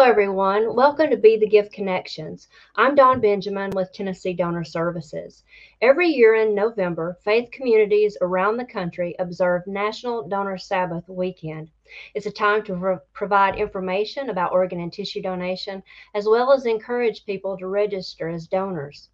Hello, 0.00 0.08
everyone. 0.08 0.74
Welcome 0.74 1.10
to 1.10 1.18
Be 1.18 1.36
the 1.36 1.46
Gift 1.46 1.74
Connections. 1.74 2.48
I'm 2.74 2.94
Don 2.94 3.20
Benjamin 3.20 3.68
with 3.72 3.92
Tennessee 3.92 4.32
Donor 4.32 4.64
Services. 4.64 5.44
Every 5.82 6.08
year 6.08 6.36
in 6.36 6.54
November, 6.54 7.18
faith 7.22 7.50
communities 7.50 8.16
around 8.22 8.56
the 8.56 8.64
country 8.64 9.14
observe 9.18 9.66
National 9.66 10.26
Donor 10.26 10.56
Sabbath 10.56 11.06
weekend. 11.06 11.70
It's 12.14 12.24
a 12.24 12.30
time 12.30 12.62
to 12.62 12.78
pro- 12.78 13.00
provide 13.12 13.56
information 13.56 14.30
about 14.30 14.52
organ 14.52 14.80
and 14.80 14.90
tissue 14.90 15.20
donation, 15.20 15.82
as 16.14 16.24
well 16.24 16.50
as 16.50 16.64
encourage 16.64 17.26
people 17.26 17.58
to 17.58 17.66
register 17.66 18.30
as 18.30 18.48
donors. 18.48 19.10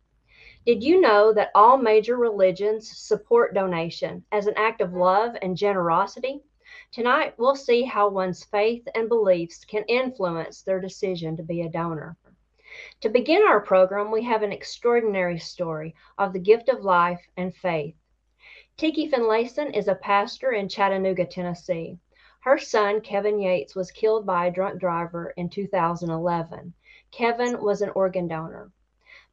Did 0.67 0.85
you 0.85 1.01
know 1.01 1.33
that 1.33 1.51
all 1.57 1.79
major 1.79 2.17
religions 2.17 2.97
support 2.97 3.55
donation 3.55 4.23
as 4.31 4.47
an 4.47 4.55
act 4.57 4.81
of 4.81 4.95
love 4.95 5.35
and 5.43 5.57
generosity? 5.57 6.45
Tonight, 6.97 7.35
we'll 7.37 7.57
see 7.57 7.83
how 7.83 8.09
one's 8.09 8.45
faith 8.45 8.89
and 8.95 9.07
beliefs 9.07 9.67
can 9.67 9.85
influence 9.87 10.63
their 10.63 10.81
decision 10.81 11.37
to 11.37 11.43
be 11.43 11.61
a 11.61 11.69
donor. 11.69 12.17
To 13.03 13.11
begin 13.11 13.43
our 13.43 13.61
program, 13.61 14.11
we 14.11 14.23
have 14.23 14.43
an 14.43 14.51
extraordinary 14.51 15.39
story 15.39 15.95
of 16.17 16.33
the 16.33 16.39
gift 16.39 16.71
of 16.71 16.87
life 16.87 17.21
and 17.37 17.55
faith. 17.55 17.97
Tiki 18.79 19.11
Finlayson 19.11 19.75
is 19.75 19.89
a 19.89 19.95
pastor 19.95 20.53
in 20.53 20.71
Chattanooga, 20.71 21.27
Tennessee. 21.27 21.99
Her 22.41 22.57
son, 22.57 23.03
Kevin 23.03 23.41
Yates, 23.41 23.75
was 23.75 23.91
killed 23.91 24.25
by 24.25 24.47
a 24.47 24.51
drunk 24.51 24.81
driver 24.81 25.35
in 25.37 25.51
2011. 25.51 26.73
Kevin 27.11 27.61
was 27.61 27.83
an 27.83 27.91
organ 27.91 28.27
donor. 28.27 28.71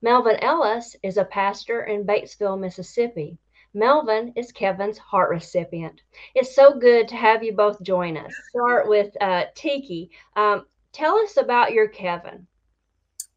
Melvin 0.01 0.35
Ellis 0.41 0.97
is 1.01 1.15
a 1.15 1.23
pastor 1.23 1.81
in 1.83 2.05
Batesville, 2.05 2.59
Mississippi. 2.59 3.37
Melvin 3.73 4.33
is 4.35 4.51
Kevin's 4.51 4.97
heart 4.97 5.29
recipient. 5.29 6.01
It's 6.35 6.55
so 6.55 6.77
good 6.77 7.07
to 7.07 7.15
have 7.15 7.43
you 7.43 7.53
both 7.53 7.81
join 7.81 8.17
us. 8.17 8.33
Start 8.49 8.87
with 8.87 9.15
uh, 9.21 9.45
Tiki. 9.55 10.11
Um, 10.35 10.65
tell 10.91 11.17
us 11.17 11.37
about 11.37 11.73
your 11.73 11.87
Kevin. 11.87 12.45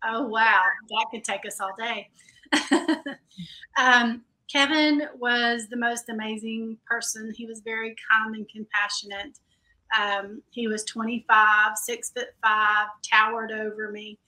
Oh, 0.05 0.27
wow. 0.27 0.63
That 0.91 1.07
could 1.11 1.25
take 1.25 1.47
us 1.47 1.61
all 1.61 1.75
day. 1.79 2.11
um, 3.79 4.25
Kevin 4.53 5.03
was 5.19 5.67
the 5.69 5.77
most 5.77 6.09
amazing 6.09 6.77
person. 6.87 7.33
He 7.35 7.47
was 7.47 7.61
very 7.61 7.97
kind 8.11 8.37
and 8.37 8.49
compassionate. 8.49 9.39
Um, 9.99 10.43
he 10.51 10.69
was 10.69 10.85
25, 10.85 11.77
six 11.77 12.11
foot 12.11 12.29
five, 12.43 12.89
towered 13.03 13.53
over 13.53 13.91
me. 13.91 14.19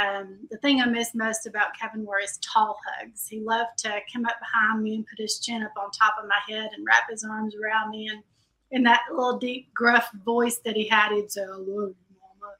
Um, 0.00 0.38
the 0.50 0.56
thing 0.58 0.80
I 0.80 0.86
miss 0.86 1.14
most 1.14 1.46
about 1.46 1.76
Kevin 1.78 2.06
were 2.06 2.20
his 2.20 2.38
tall 2.38 2.78
hugs. 2.86 3.26
He 3.28 3.40
loved 3.40 3.78
to 3.78 4.00
come 4.12 4.24
up 4.24 4.36
behind 4.40 4.82
me 4.82 4.96
and 4.96 5.06
put 5.06 5.18
his 5.18 5.38
chin 5.38 5.62
up 5.62 5.72
on 5.78 5.90
top 5.90 6.14
of 6.20 6.28
my 6.28 6.38
head 6.48 6.70
and 6.74 6.86
wrap 6.86 7.10
his 7.10 7.24
arms 7.24 7.54
around 7.54 7.90
me. 7.90 8.08
And 8.08 8.22
in 8.70 8.82
that 8.84 9.02
little 9.10 9.38
deep, 9.38 9.72
gruff 9.74 10.10
voice 10.24 10.60
that 10.64 10.76
he 10.76 10.88
had, 10.88 11.12
he'd 11.12 11.30
say, 11.30 11.42
I 11.42 11.46
love 11.46 11.58
you, 11.58 12.16
Mama. 12.40 12.54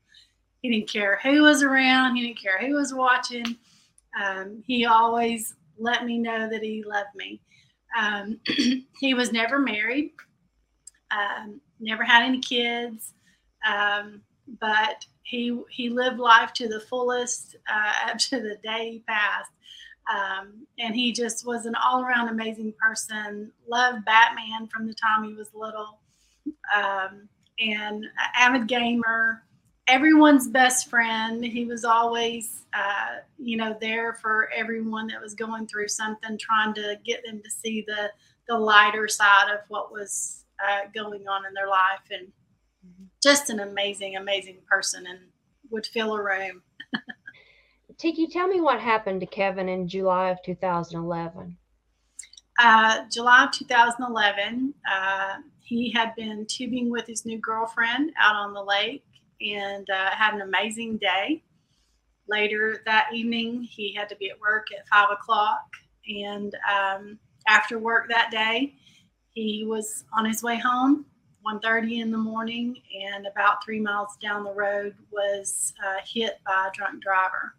He 0.61 0.71
didn't 0.71 0.91
care 0.91 1.19
who 1.23 1.43
was 1.43 1.63
around, 1.63 2.17
he 2.17 2.27
didn't 2.27 2.41
care 2.41 2.59
who 2.59 2.75
was 2.75 2.93
watching. 2.93 3.57
Um, 4.23 4.63
he 4.67 4.85
always 4.85 5.55
let 5.79 6.05
me 6.05 6.19
know 6.19 6.49
that 6.51 6.63
he 6.63 6.85
loved 6.85 7.15
me. 7.17 7.41
Um, 7.99 8.39
he 9.01 9.15
was 9.15 9.33
never 9.33 9.59
married, 9.59 10.13
um, 11.11 11.61
never 11.81 12.05
had 12.05 12.25
any 12.25 12.41
kids, 12.41 13.15
um, 13.67 14.21
but 14.61 15.05
he 15.23 15.59
he 15.71 15.89
lived 15.89 16.19
life 16.19 16.53
to 16.55 16.69
the 16.69 16.81
fullest 16.81 17.57
uh, 17.73 18.11
up 18.11 18.19
to 18.19 18.41
the 18.41 18.57
day 18.63 18.93
he 18.93 18.99
passed. 19.07 19.51
Um, 20.13 20.67
and 20.81 20.97
he 20.97 21.13
just 21.13 21.47
was 21.47 21.65
an 21.65 21.77
all-around 21.77 22.29
amazing 22.29 22.75
person. 22.81 23.53
Loved 23.69 24.05
Batman 24.05 24.67
from 24.67 24.89
the 24.89 24.95
time 24.95 25.23
he 25.23 25.33
was 25.35 25.49
little, 25.55 26.01
um, 26.77 27.29
and 27.61 28.05
avid 28.37 28.67
gamer. 28.67 29.45
Everyone's 29.87 30.49
best 30.49 30.89
friend. 30.91 31.45
He 31.45 31.67
was 31.67 31.85
always, 31.85 32.63
uh, 32.75 33.19
you 33.39 33.57
know, 33.57 33.77
there 33.81 34.15
for 34.15 34.51
everyone 34.55 35.07
that 35.09 35.21
was 35.21 35.35
going 35.35 35.67
through 35.69 35.89
something, 35.89 36.37
trying 36.37 36.75
to 36.75 36.99
get 37.05 37.25
them 37.25 37.41
to 37.43 37.51
see 37.51 37.85
the 37.87 38.11
the 38.49 38.59
lighter 38.59 39.07
side 39.07 39.53
of 39.53 39.61
what 39.69 39.93
was 39.93 40.45
uh, 40.67 40.89
going 40.93 41.29
on 41.29 41.47
in 41.47 41.55
their 41.55 41.69
life. 41.69 42.11
And 42.11 42.27
just 43.23 43.51
an 43.51 43.61
amazing, 43.61 44.17
amazing 44.17 44.59
person 44.69 45.07
and 45.07 45.19
would 45.71 45.87
fill 45.87 46.15
a 46.15 46.23
room. 46.23 46.63
Tiki, 47.99 48.27
tell 48.27 48.49
me 48.49 48.61
what 48.61 48.81
happened 48.81 49.21
to 49.21 49.27
Kevin 49.27 49.69
in 49.69 49.89
July 49.89 50.31
of 50.31 50.43
2011. 50.45 51.57
Uh, 52.59 53.05
July 53.11 53.45
of 53.45 53.53
2011, 53.53 54.75
uh, 54.91 55.35
he 55.61 55.91
had 55.91 56.15
been 56.17 56.45
tubing 56.47 56.91
with 56.91 57.07
his 57.07 57.25
new 57.25 57.39
girlfriend 57.39 58.13
out 58.21 58.37
on 58.37 58.53
the 58.53 58.63
lake 58.63 59.05
and 59.41 59.89
uh, 59.91 60.11
had 60.11 60.35
an 60.35 60.43
amazing 60.43 60.99
day. 60.99 61.43
Later 62.29 62.83
that 62.87 63.09
evening, 63.13 63.63
he 63.63 63.95
had 63.95 64.09
to 64.09 64.17
be 64.17 64.31
at 64.31 64.41
work 64.41 64.67
at 64.77 64.87
five 64.89 65.11
o'clock. 65.11 65.63
And 66.09 66.55
um, 66.71 67.19
after 67.47 67.79
work 67.79 68.09
that 68.09 68.31
day, 68.31 68.75
he 69.33 69.65
was 69.67 70.05
on 70.17 70.25
his 70.25 70.43
way 70.43 70.59
home 70.59 71.07
1.30 71.47 72.01
in 72.01 72.11
the 72.11 72.19
morning 72.19 72.81
and 73.13 73.27
about 73.27 73.65
three 73.65 73.81
miles 73.81 74.17
down 74.21 74.45
the 74.45 74.53
road 74.53 74.95
was 75.11 75.73
uh, 75.85 76.01
hit 76.05 76.39
by 76.47 76.69
a 76.69 76.73
drunk 76.73 77.03
driver. 77.03 77.55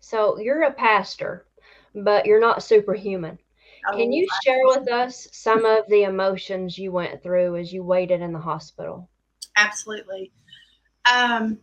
So 0.00 0.38
you're 0.38 0.64
a 0.64 0.72
pastor 0.72 1.46
but 1.94 2.26
you're 2.26 2.40
not 2.40 2.62
superhuman. 2.62 3.38
Oh, 3.86 3.96
can 3.96 4.12
you 4.12 4.26
share 4.42 4.62
with 4.64 4.90
us 4.90 5.28
some 5.32 5.64
of 5.64 5.86
the 5.88 6.04
emotions 6.04 6.78
you 6.78 6.90
went 6.90 7.22
through 7.22 7.56
as 7.56 7.72
you 7.72 7.84
waited 7.84 8.20
in 8.20 8.32
the 8.32 8.38
hospital? 8.38 9.08
Absolutely. 9.56 10.32
Um, 11.12 11.58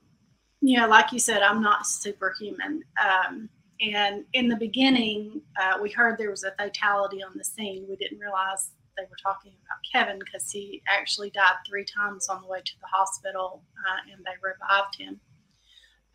you 0.62 0.80
know 0.80 0.88
like 0.88 1.12
you 1.12 1.20
said 1.20 1.42
i'm 1.42 1.62
not 1.62 1.88
superhuman. 1.88 2.84
Um, 3.04 3.50
and 3.82 4.26
in 4.34 4.48
the 4.48 4.56
beginning, 4.56 5.42
uh, 5.60 5.80
we 5.82 5.90
heard 5.90 6.20
there 6.20 6.30
was 6.30 6.44
a 6.44 6.52
fatality 6.52 7.24
on 7.24 7.32
the 7.36 7.44
scene. 7.44 7.88
We 7.90 7.96
didn't 7.96 8.20
realize 8.20 8.70
they 8.98 9.04
were 9.04 9.18
talking 9.22 9.54
about 9.66 9.80
Kevin 9.92 10.20
because 10.20 10.52
he 10.52 10.82
actually 10.88 11.30
died 11.30 11.56
three 11.68 11.86
times 11.86 12.28
on 12.30 12.42
the 12.42 12.48
way 12.48 12.62
to 12.64 12.80
the 12.80 12.88
hospital 12.88 13.64
uh, 13.88 14.12
and 14.12 14.24
they 14.26 14.32
revived 14.42 14.96
him. 14.98 15.20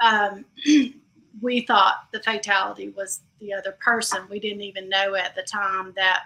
Um, 0.01 0.45
we 1.41 1.63
thought 1.63 2.09
the 2.13 2.23
fatality 2.23 2.89
was 2.91 3.21
the 3.41 3.53
other 3.53 3.77
person. 3.85 4.27
We 4.31 4.41
didn't 4.41 4.63
even 4.63 4.89
know 4.89 5.15
at 5.15 5.35
the 5.35 5.43
time 5.43 5.93
that 5.97 6.23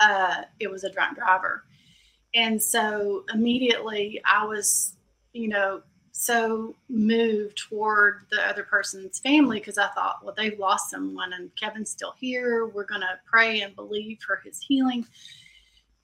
uh, 0.00 0.42
it 0.58 0.70
was 0.70 0.84
a 0.84 0.90
drunk 0.90 1.18
driver. 1.18 1.64
And 2.34 2.62
so 2.62 3.24
immediately 3.32 4.20
I 4.24 4.44
was, 4.44 4.94
you 5.32 5.48
know, 5.48 5.82
so 6.12 6.74
moved 6.88 7.56
toward 7.56 8.26
the 8.30 8.46
other 8.46 8.62
person's 8.62 9.18
family 9.18 9.58
because 9.58 9.78
I 9.78 9.88
thought, 9.88 10.24
well, 10.24 10.34
they've 10.36 10.58
lost 10.58 10.90
someone 10.90 11.32
and 11.32 11.50
Kevin's 11.56 11.90
still 11.90 12.14
here. 12.18 12.66
We're 12.66 12.84
going 12.84 13.00
to 13.02 13.18
pray 13.26 13.60
and 13.60 13.74
believe 13.74 14.18
for 14.20 14.40
his 14.44 14.60
healing. 14.60 15.06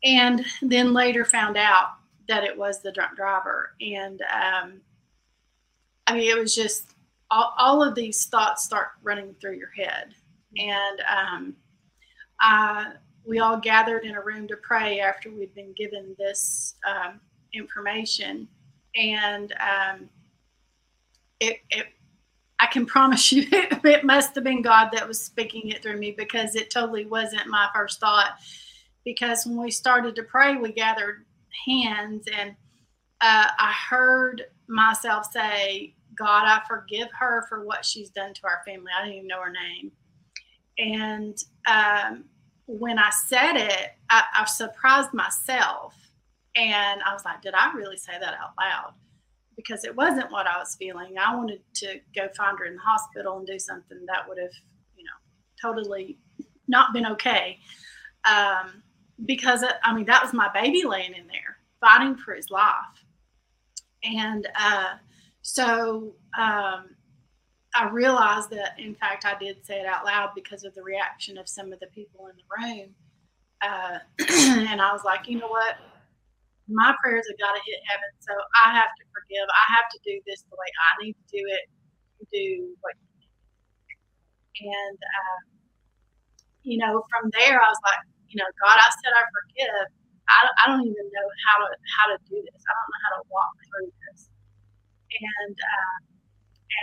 And 0.05 0.45
then 0.63 0.93
later 0.93 1.25
found 1.25 1.57
out 1.57 1.89
that 2.29 2.45
it 2.45 2.57
was 2.57 2.83
the 2.83 2.93
drunk 2.93 3.17
driver. 3.17 3.73
And 3.81 4.21
um, 4.23 4.81
I 6.07 6.15
mean, 6.15 6.31
it 6.31 6.39
was 6.39 6.55
just 6.55 6.95
all, 7.31 7.55
all, 7.59 7.83
of 7.83 7.95
these 7.95 8.27
thoughts 8.27 8.65
start 8.65 8.89
running 9.03 9.35
through 9.41 9.57
your 9.57 9.71
head. 9.77 10.15
And 10.57 11.01
um, 11.11 11.57
I, 12.41 12.93
we 13.25 13.41
all 13.41 13.59
gathered 13.59 14.05
in 14.05 14.15
a 14.15 14.21
room 14.21 14.47
to 14.49 14.57
pray 14.57 15.01
after 15.01 15.31
we'd 15.31 15.55
been 15.55 15.73
given 15.73 16.15
this 16.19 16.77
um, 16.87 17.21
information 17.53 18.49
and 18.97 19.53
um, 19.53 20.09
it, 21.41 21.59
it 21.71 21.87
I 22.59 22.67
can 22.67 22.87
promise 22.87 23.33
you 23.33 23.47
it 23.51 24.05
must 24.05 24.35
have 24.35 24.45
been 24.45 24.63
God 24.63 24.91
that 24.93 25.07
was 25.07 25.21
speaking 25.21 25.69
it 25.71 25.83
through 25.83 25.99
me 25.99 26.13
because 26.13 26.55
it 26.55 26.71
totally 26.71 27.07
wasn't 27.07 27.47
my 27.47 27.69
first 27.75 28.01
thought. 28.01 28.39
Because 29.05 29.47
when 29.47 29.57
we 29.63 29.71
started 29.71 30.17
to 30.17 30.23
pray, 30.25 30.57
we 30.57 30.73
gathered 30.73 31.25
hands 31.67 32.25
and 32.37 32.51
uh, 33.21 33.49
I 33.59 33.73
heard 33.89 34.45
myself 34.69 35.31
say, 35.33 35.95
God, 36.17 36.45
I 36.47 36.61
forgive 36.67 37.09
her 37.19 37.47
for 37.49 37.65
what 37.65 37.85
she's 37.85 38.11
done 38.11 38.35
to 38.35 38.47
our 38.47 38.63
family. 38.67 38.91
I 38.97 39.05
didn't 39.05 39.19
even 39.19 39.29
know 39.29 39.41
her 39.43 39.53
name. 39.53 39.93
And 40.79 41.39
um, 41.69 42.25
when 42.67 42.99
I 42.99 43.11
said 43.11 43.57
it, 43.57 43.93
I, 44.11 44.25
I 44.35 44.45
surprised 44.47 45.13
myself 45.15 45.95
and 46.57 47.03
I 47.03 47.13
was 47.13 47.25
like, 47.25 47.43
did 47.43 47.55
I 47.55 47.73
really 47.75 47.99
say 47.99 48.13
that 48.19 48.35
out 48.35 48.55
loud? 48.59 48.95
Because 49.57 49.85
it 49.85 49.95
wasn't 49.95 50.33
what 50.33 50.47
I 50.47 50.59
was 50.59 50.75
feeling. 50.75 51.17
I 51.19 51.35
wanted 51.37 51.61
to 51.75 52.01
go 52.15 52.29
find 52.37 52.59
her 52.59 52.65
in 52.65 52.75
the 52.75 52.81
hospital 52.81 53.39
and 53.39 53.47
do 53.47 53.59
something 53.59 54.05
that 54.07 54.29
would 54.29 54.39
have, 54.39 54.53
you 54.97 55.05
know, 55.05 55.11
totally 55.61 56.19
not 56.67 56.93
been 56.93 57.07
okay. 57.07 57.59
Um, 58.29 58.83
because, 59.25 59.63
it, 59.63 59.73
I 59.83 59.95
mean, 59.95 60.07
that 60.07 60.23
was 60.23 60.33
my 60.33 60.51
baby 60.53 60.85
laying 60.85 61.15
in 61.15 61.27
there 61.27 61.59
fighting 61.81 62.17
for 62.17 62.35
his 62.35 62.51
life. 62.51 63.05
And 64.03 64.49
uh, 64.59 64.95
so 65.43 66.15
um, 66.39 66.97
I 67.75 67.89
realized 67.91 68.51
that, 68.51 68.79
in 68.79 68.95
fact, 68.95 69.25
I 69.25 69.39
did 69.39 69.65
say 69.65 69.81
it 69.81 69.87
out 69.87 70.05
loud 70.05 70.31
because 70.35 70.65
of 70.65 70.75
the 70.75 70.83
reaction 70.83 71.39
of 71.39 71.49
some 71.49 71.73
of 71.73 71.81
the 71.81 71.87
people 71.89 72.29
in 72.29 72.37
the 72.37 72.67
room. 72.67 72.89
Uh, 73.63 73.99
and 74.71 74.81
I 74.81 74.93
was 74.93 75.03
like, 75.05 75.29
you 75.29 75.39
know 75.39 75.49
what? 75.49 75.77
My 76.69 76.95
prayers 77.03 77.27
have 77.31 77.39
got 77.39 77.55
to 77.55 77.63
hit 77.63 77.81
heaven. 77.91 78.11
So 78.23 78.33
I 78.67 78.75
have 78.75 78.91
to 78.91 79.05
forgive. 79.15 79.47
I 79.47 79.65
have 79.79 79.89
to 79.91 79.99
do 80.03 80.19
this 80.27 80.43
the 80.51 80.57
way 80.59 80.71
I 80.71 80.91
need 81.05 81.15
to 81.15 81.27
do 81.31 81.43
it. 81.47 81.65
Do 82.33 82.75
what 82.83 82.95
and 84.57 84.99
uh, 84.99 85.41
you 86.65 86.79
know, 86.81 87.05
from 87.13 87.31
there 87.37 87.61
I 87.61 87.69
was 87.69 87.83
like, 87.85 88.03
you 88.29 88.41
know, 88.41 88.49
God, 88.59 88.77
I 88.81 88.89
said 89.03 89.13
I 89.15 89.25
forgive. 89.31 89.87
I, 90.27 90.39
I 90.59 90.65
don't 90.73 90.83
even 90.83 91.07
know 91.13 91.29
how 91.47 91.57
to 91.63 91.69
how 91.99 92.07
to 92.11 92.19
do 92.27 92.39
this. 92.41 92.61
I 92.67 92.73
don't 92.75 92.91
know 92.91 93.03
how 93.07 93.15
to 93.21 93.25
walk 93.31 93.55
through 93.71 93.91
this. 94.09 94.21
And 95.13 95.57
uh, 95.57 95.97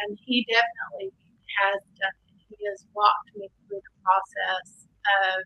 and 0.04 0.10
He 0.24 0.48
definitely 0.48 1.12
has 1.60 1.82
done 2.00 2.18
it. 2.32 2.40
He 2.54 2.58
has 2.72 2.86
walked 2.96 3.34
me 3.36 3.50
through 3.68 3.82
the 3.84 3.96
process 4.06 4.88
of 5.04 5.38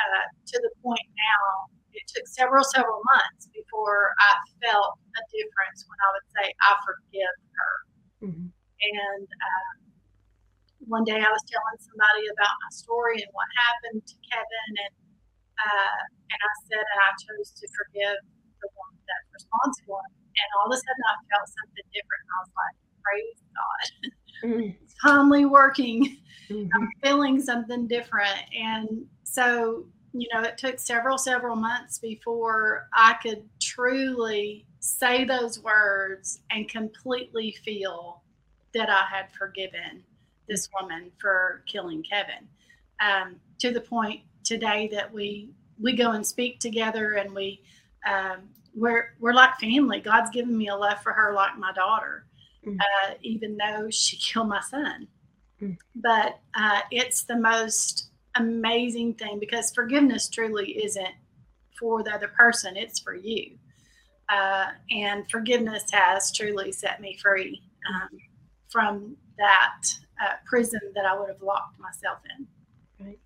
uh, 0.00 0.24
to 0.54 0.56
the 0.62 0.72
point 0.80 1.04
now 1.12 1.68
it 1.96 2.04
took 2.12 2.28
several, 2.28 2.62
several 2.62 3.00
months 3.08 3.48
before 3.56 4.12
I 4.20 4.32
felt 4.60 5.00
a 5.16 5.22
difference 5.32 5.88
when 5.88 5.98
I 5.98 6.08
would 6.12 6.28
say, 6.36 6.46
I 6.60 6.70
forgive 6.84 7.36
her. 7.56 7.74
Mm-hmm. 8.28 8.48
And 8.52 9.26
um, 9.26 9.76
one 10.86 11.04
day 11.08 11.16
I 11.16 11.32
was 11.32 11.44
telling 11.48 11.78
somebody 11.80 12.28
about 12.28 12.52
my 12.52 12.70
story 12.70 13.24
and 13.24 13.32
what 13.32 13.48
happened 13.64 14.04
to 14.04 14.16
Kevin, 14.28 14.70
and 14.86 14.94
uh, 15.56 16.00
and 16.28 16.40
I 16.40 16.52
said, 16.68 16.84
and 16.84 17.00
I 17.00 17.10
chose 17.16 17.48
to 17.56 17.64
forgive 17.72 18.20
the 18.60 18.68
one 18.76 18.92
that's 19.08 19.28
responsible. 19.32 20.04
And 20.04 20.48
all 20.60 20.68
of 20.68 20.76
a 20.76 20.78
sudden, 20.78 21.04
I 21.08 21.16
felt 21.32 21.48
something 21.48 21.86
different. 21.96 22.24
I 22.28 22.36
was 22.44 22.52
like, 22.52 22.76
praise 23.00 23.40
God. 23.56 23.86
Mm-hmm. 24.44 24.76
it's 24.84 24.94
finally 25.00 25.48
working. 25.48 26.04
Mm-hmm. 26.52 26.68
I'm 26.76 26.88
feeling 27.02 27.40
something 27.40 27.88
different. 27.88 28.38
And 28.52 29.06
so 29.24 29.86
you 30.20 30.28
know, 30.32 30.42
it 30.42 30.58
took 30.58 30.78
several, 30.78 31.18
several 31.18 31.56
months 31.56 31.98
before 31.98 32.88
I 32.94 33.14
could 33.22 33.42
truly 33.60 34.66
say 34.80 35.24
those 35.24 35.62
words 35.62 36.40
and 36.50 36.68
completely 36.68 37.56
feel 37.64 38.22
that 38.74 38.88
I 38.88 39.04
had 39.10 39.26
forgiven 39.38 40.02
this 40.48 40.68
woman 40.78 41.10
for 41.18 41.62
killing 41.66 42.02
Kevin. 42.02 42.48
Um, 43.00 43.36
to 43.58 43.72
the 43.72 43.80
point 43.80 44.20
today 44.44 44.88
that 44.92 45.12
we 45.12 45.50
we 45.78 45.94
go 45.94 46.12
and 46.12 46.26
speak 46.26 46.60
together 46.60 47.14
and 47.14 47.34
we 47.34 47.60
um, 48.08 48.48
we're 48.74 49.14
we're 49.20 49.34
like 49.34 49.58
family. 49.58 50.00
God's 50.00 50.30
given 50.30 50.56
me 50.56 50.68
a 50.68 50.76
love 50.76 51.02
for 51.02 51.12
her 51.12 51.32
like 51.34 51.58
my 51.58 51.72
daughter, 51.72 52.26
mm. 52.66 52.78
uh, 52.78 53.14
even 53.22 53.56
though 53.56 53.90
she 53.90 54.16
killed 54.32 54.48
my 54.48 54.60
son. 54.60 55.08
Mm. 55.60 55.76
But 55.96 56.38
uh, 56.54 56.80
it's 56.90 57.24
the 57.24 57.36
most 57.36 58.10
amazing 58.36 59.14
thing 59.14 59.38
because 59.38 59.72
forgiveness 59.72 60.28
truly 60.28 60.82
isn't 60.84 61.14
for 61.78 62.02
the 62.02 62.12
other 62.12 62.28
person, 62.28 62.76
it's 62.76 63.00
for 63.00 63.14
you. 63.14 63.56
Uh, 64.28 64.66
and 64.90 65.30
forgiveness 65.30 65.84
has 65.92 66.32
truly 66.32 66.72
set 66.72 67.00
me 67.00 67.16
free 67.22 67.62
um, 67.88 68.18
from 68.68 69.16
that 69.38 69.82
uh, 70.22 70.34
prison 70.46 70.80
that 70.94 71.04
I 71.04 71.18
would 71.18 71.28
have 71.28 71.42
locked 71.42 71.78
myself 71.78 72.18
in. 72.38 72.46
Right. 73.06 73.18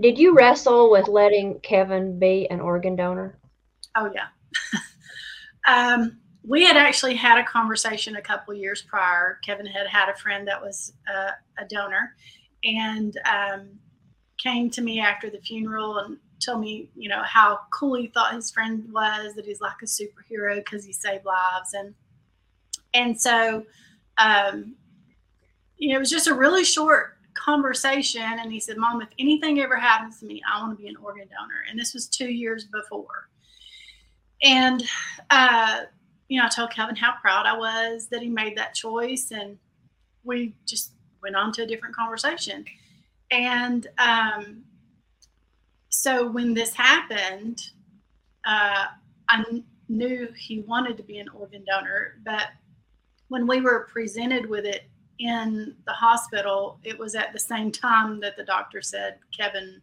Did 0.00 0.18
you 0.18 0.34
wrestle 0.34 0.90
with 0.90 1.08
letting 1.08 1.60
Kevin 1.60 2.18
be 2.18 2.48
an 2.50 2.60
organ 2.60 2.96
donor? 2.96 3.38
Oh, 3.96 4.10
yeah. 4.14 4.28
um, 5.68 6.18
we 6.46 6.64
had 6.64 6.76
actually 6.76 7.14
had 7.14 7.38
a 7.38 7.44
conversation 7.44 8.16
a 8.16 8.22
couple 8.22 8.54
years 8.54 8.82
prior. 8.82 9.38
Kevin 9.44 9.66
had 9.66 9.86
had 9.86 10.08
a 10.08 10.16
friend 10.16 10.46
that 10.48 10.60
was 10.60 10.94
uh, 11.12 11.32
a 11.58 11.66
donor, 11.68 12.14
and 12.64 13.18
um, 13.26 13.68
came 14.38 14.70
to 14.70 14.80
me 14.80 15.00
after 15.00 15.30
the 15.30 15.38
funeral 15.38 15.98
and 15.98 16.16
told 16.44 16.60
me, 16.60 16.88
you 16.94 17.08
know, 17.08 17.22
how 17.24 17.60
cool 17.72 17.94
he 17.94 18.06
thought 18.08 18.34
his 18.34 18.50
friend 18.50 18.88
was, 18.92 19.34
that 19.34 19.44
he's 19.44 19.60
like 19.60 19.82
a 19.82 19.86
superhero 19.86 20.56
because 20.56 20.84
he 20.84 20.92
saved 20.92 21.24
lives. 21.24 21.74
And 21.74 21.94
and 22.94 23.20
so 23.20 23.64
um, 24.18 24.74
you 25.76 25.90
know, 25.90 25.96
it 25.96 26.00
was 26.00 26.10
just 26.10 26.26
a 26.26 26.34
really 26.34 26.64
short 26.64 27.16
conversation. 27.34 28.22
And 28.22 28.52
he 28.52 28.60
said, 28.60 28.76
Mom, 28.76 29.00
if 29.00 29.08
anything 29.18 29.60
ever 29.60 29.76
happens 29.76 30.18
to 30.20 30.26
me, 30.26 30.42
I 30.52 30.60
want 30.60 30.76
to 30.76 30.82
be 30.82 30.88
an 30.88 30.96
organ 30.96 31.28
donor. 31.28 31.62
And 31.70 31.78
this 31.78 31.94
was 31.94 32.08
two 32.08 32.28
years 32.28 32.64
before. 32.64 33.28
And 34.42 34.82
uh, 35.30 35.82
you 36.28 36.38
know, 36.38 36.46
I 36.46 36.48
told 36.48 36.70
Kevin 36.70 36.96
how 36.96 37.14
proud 37.20 37.46
I 37.46 37.56
was 37.56 38.08
that 38.08 38.22
he 38.22 38.28
made 38.28 38.56
that 38.56 38.74
choice. 38.74 39.30
And 39.30 39.58
we 40.24 40.54
just 40.66 40.92
went 41.22 41.36
on 41.36 41.52
to 41.52 41.62
a 41.62 41.66
different 41.66 41.94
conversation. 41.94 42.64
And 43.30 43.86
um, 43.98 44.64
so 45.88 46.30
when 46.30 46.54
this 46.54 46.74
happened, 46.74 47.70
uh, 48.46 48.86
I 49.28 49.44
knew 49.88 50.28
he 50.36 50.60
wanted 50.60 50.96
to 50.96 51.02
be 51.02 51.18
an 51.18 51.28
organ 51.28 51.64
donor, 51.64 52.18
but 52.24 52.48
when 53.28 53.46
we 53.46 53.60
were 53.60 53.88
presented 53.92 54.48
with 54.48 54.64
it 54.64 54.84
in 55.18 55.74
the 55.86 55.92
hospital, 55.92 56.78
it 56.84 56.98
was 56.98 57.14
at 57.14 57.32
the 57.32 57.38
same 57.38 57.70
time 57.70 58.20
that 58.20 58.36
the 58.36 58.44
doctor 58.44 58.80
said 58.80 59.18
Kevin 59.36 59.82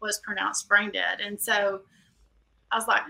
was 0.00 0.18
pronounced 0.18 0.68
brain 0.68 0.90
dead. 0.90 1.20
And 1.20 1.40
so 1.40 1.82
I 2.70 2.76
was 2.76 2.86
like, 2.86 3.02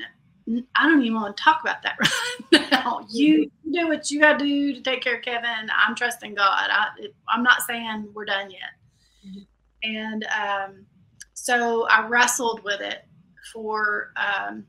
I 0.77 0.87
don't 0.87 1.03
even 1.03 1.15
want 1.15 1.37
to 1.37 1.43
talk 1.43 1.61
about 1.63 1.83
that 1.83 1.97
right 2.53 2.71
now. 2.71 3.07
You 3.11 3.51
do 3.73 3.89
what 3.89 4.11
you 4.11 4.21
got 4.21 4.39
to 4.39 4.45
do 4.45 4.75
to 4.75 4.81
take 4.81 5.03
care 5.03 5.17
of 5.17 5.23
Kevin. 5.23 5.69
I'm 5.77 5.95
trusting 5.95 6.35
God. 6.35 6.69
I, 6.71 6.89
am 7.35 7.43
not 7.43 7.63
saying 7.63 8.09
we're 8.13 8.27
done 8.27 8.51
yet. 8.51 9.45
And 9.85 10.25
um, 10.25 10.87
so 11.35 11.87
I 11.89 12.07
wrestled 12.07 12.65
with 12.65 12.81
it 12.81 13.05
for 13.53 14.13
um, 14.17 14.65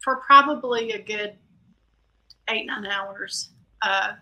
for 0.00 0.16
probably 0.16 0.92
a 0.92 1.02
good 1.02 1.34
eight 2.50 2.66
nine 2.66 2.86
hours 2.86 3.50
uh, 3.82 4.12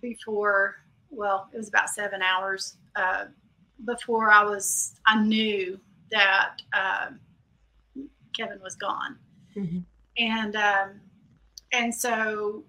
before. 0.00 0.76
Well, 1.10 1.48
it 1.52 1.56
was 1.56 1.68
about 1.68 1.90
seven 1.90 2.22
hours 2.22 2.76
uh, 2.96 3.26
before 3.84 4.30
I 4.30 4.42
was. 4.42 4.94
I 5.06 5.22
knew 5.22 5.78
that 6.10 6.56
uh, 6.72 7.10
Kevin 8.36 8.60
was 8.62 8.74
gone, 8.74 9.16
mm-hmm. 9.56 9.78
and 10.18 10.56
um, 10.56 11.00
and 11.72 11.94
so 11.94 12.64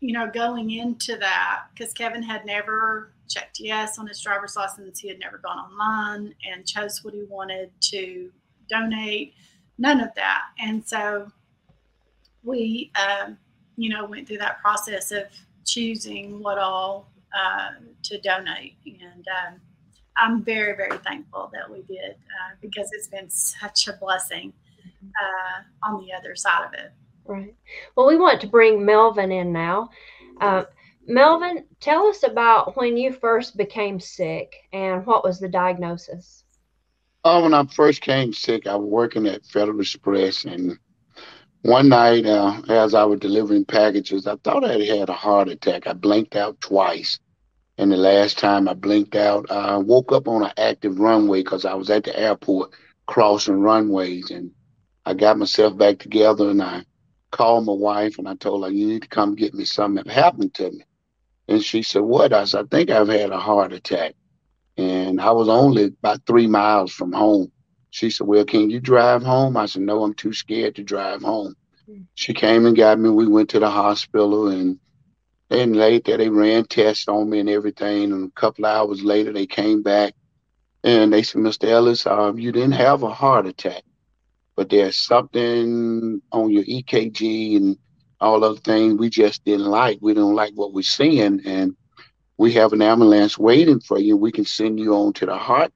you 0.00 0.12
know 0.12 0.28
going 0.28 0.70
into 0.70 1.16
that 1.16 1.66
because 1.72 1.92
Kevin 1.92 2.22
had 2.22 2.44
never 2.44 3.13
checked 3.28 3.60
yes 3.60 3.98
on 3.98 4.06
his 4.06 4.20
driver's 4.20 4.56
license. 4.56 4.98
He 4.98 5.08
had 5.08 5.18
never 5.18 5.38
gone 5.38 5.58
online 5.58 6.34
and 6.50 6.66
chose 6.66 7.02
what 7.02 7.14
he 7.14 7.24
wanted 7.24 7.70
to 7.92 8.30
donate. 8.68 9.34
None 9.78 10.00
of 10.00 10.10
that. 10.16 10.42
And 10.58 10.86
so 10.86 11.30
we, 12.42 12.92
um, 12.96 13.38
you 13.76 13.90
know, 13.90 14.04
went 14.04 14.28
through 14.28 14.38
that 14.38 14.60
process 14.60 15.10
of 15.10 15.24
choosing 15.64 16.42
what 16.42 16.58
all 16.58 17.10
uh, 17.36 17.70
to 18.04 18.20
donate. 18.20 18.76
And 18.86 19.26
um, 19.28 19.60
I'm 20.16 20.42
very, 20.42 20.76
very 20.76 20.98
thankful 20.98 21.50
that 21.52 21.70
we 21.70 21.82
did 21.82 22.12
uh, 22.12 22.54
because 22.60 22.88
it's 22.92 23.08
been 23.08 23.28
such 23.30 23.88
a 23.88 23.94
blessing 23.94 24.52
uh, 25.04 25.88
on 25.88 26.04
the 26.04 26.12
other 26.12 26.36
side 26.36 26.66
of 26.66 26.74
it. 26.74 26.92
Right. 27.24 27.54
Well, 27.96 28.06
we 28.06 28.16
want 28.16 28.40
to 28.42 28.46
bring 28.46 28.84
Melvin 28.84 29.32
in 29.32 29.52
now. 29.52 29.90
Uh, 30.40 30.64
Melvin, 31.06 31.66
tell 31.80 32.06
us 32.06 32.22
about 32.22 32.76
when 32.76 32.96
you 32.96 33.12
first 33.12 33.56
became 33.56 34.00
sick 34.00 34.54
and 34.72 35.04
what 35.04 35.22
was 35.22 35.38
the 35.38 35.48
diagnosis? 35.48 36.44
Oh, 37.24 37.42
when 37.42 37.52
I 37.52 37.64
first 37.66 38.00
came 38.00 38.32
sick, 38.32 38.66
I 38.66 38.76
was 38.76 38.88
working 38.88 39.26
at 39.26 39.44
Federal 39.44 39.80
Express, 39.80 40.44
and 40.44 40.78
one 41.62 41.88
night, 41.88 42.26
uh, 42.26 42.60
as 42.68 42.94
I 42.94 43.04
was 43.04 43.20
delivering 43.20 43.64
packages, 43.64 44.26
I 44.26 44.36
thought 44.36 44.64
I 44.64 44.72
had 44.72 44.88
had 44.88 45.08
a 45.08 45.14
heart 45.14 45.48
attack. 45.48 45.86
I 45.86 45.92
blinked 45.92 46.36
out 46.36 46.60
twice, 46.60 47.18
and 47.78 47.92
the 47.92 47.96
last 47.96 48.38
time 48.38 48.68
I 48.68 48.74
blinked 48.74 49.14
out, 49.14 49.50
I 49.50 49.76
woke 49.76 50.12
up 50.12 50.28
on 50.28 50.44
an 50.44 50.52
active 50.56 51.00
runway 51.00 51.42
because 51.42 51.64
I 51.64 51.74
was 51.74 51.90
at 51.90 52.04
the 52.04 52.18
airport 52.18 52.72
crossing 53.06 53.60
runways, 53.60 54.30
and 54.30 54.50
I 55.04 55.14
got 55.14 55.38
myself 55.38 55.76
back 55.76 55.98
together, 55.98 56.50
and 56.50 56.62
I 56.62 56.84
called 57.30 57.66
my 57.66 57.72
wife, 57.72 58.18
and 58.18 58.28
I 58.28 58.36
told 58.36 58.64
her, 58.64 58.70
"You 58.70 58.86
need 58.86 59.02
to 59.02 59.08
come 59.08 59.34
get 59.34 59.54
me 59.54 59.64
something 59.66 60.04
that 60.04 60.12
happened 60.12 60.54
to 60.54 60.70
me." 60.70 60.84
And 61.48 61.62
she 61.62 61.82
said, 61.82 62.02
What? 62.02 62.32
I 62.32 62.44
said, 62.44 62.66
I 62.66 62.76
think 62.76 62.90
I've 62.90 63.08
had 63.08 63.30
a 63.30 63.38
heart 63.38 63.72
attack. 63.72 64.14
And 64.76 65.20
I 65.20 65.30
was 65.30 65.48
only 65.48 65.84
about 65.84 66.26
three 66.26 66.46
miles 66.46 66.92
from 66.92 67.12
home. 67.12 67.52
She 67.90 68.10
said, 68.10 68.26
Well, 68.26 68.44
can 68.44 68.70
you 68.70 68.80
drive 68.80 69.22
home? 69.22 69.56
I 69.56 69.66
said, 69.66 69.82
No, 69.82 70.02
I'm 70.02 70.14
too 70.14 70.32
scared 70.32 70.76
to 70.76 70.82
drive 70.82 71.22
home. 71.22 71.54
Mm. 71.88 72.06
She 72.14 72.34
came 72.34 72.66
and 72.66 72.76
got 72.76 72.98
me. 72.98 73.10
We 73.10 73.26
went 73.26 73.50
to 73.50 73.60
the 73.60 73.70
hospital 73.70 74.48
and 74.48 74.78
then 75.48 75.74
later 75.74 76.16
they 76.16 76.28
ran 76.28 76.64
tests 76.64 77.06
on 77.08 77.30
me 77.30 77.40
and 77.40 77.48
everything. 77.48 78.12
And 78.12 78.28
a 78.28 78.40
couple 78.40 78.66
hours 78.66 79.02
later 79.02 79.32
they 79.32 79.46
came 79.46 79.82
back 79.82 80.14
and 80.82 81.12
they 81.12 81.22
said, 81.22 81.40
Mr. 81.40 81.68
Ellis, 81.68 82.06
uh, 82.06 82.32
you 82.34 82.52
didn't 82.52 82.72
have 82.72 83.02
a 83.02 83.10
heart 83.10 83.46
attack, 83.46 83.82
but 84.56 84.68
there's 84.68 84.98
something 84.98 86.20
on 86.32 86.50
your 86.50 86.64
EKG 86.64 87.56
and 87.56 87.78
all 88.24 88.42
other 88.42 88.60
things 88.60 88.94
we 88.94 89.10
just 89.10 89.44
didn't 89.44 89.66
like. 89.66 89.98
We 90.00 90.14
don't 90.14 90.34
like 90.34 90.52
what 90.54 90.72
we're 90.72 90.82
seeing, 90.82 91.40
and 91.46 91.76
we 92.38 92.52
have 92.52 92.72
an 92.72 92.82
ambulance 92.82 93.38
waiting 93.38 93.80
for 93.80 93.98
you. 93.98 94.16
We 94.16 94.32
can 94.32 94.44
send 94.44 94.80
you 94.80 94.94
on 94.94 95.12
to 95.14 95.26
the 95.26 95.36
heart 95.36 95.72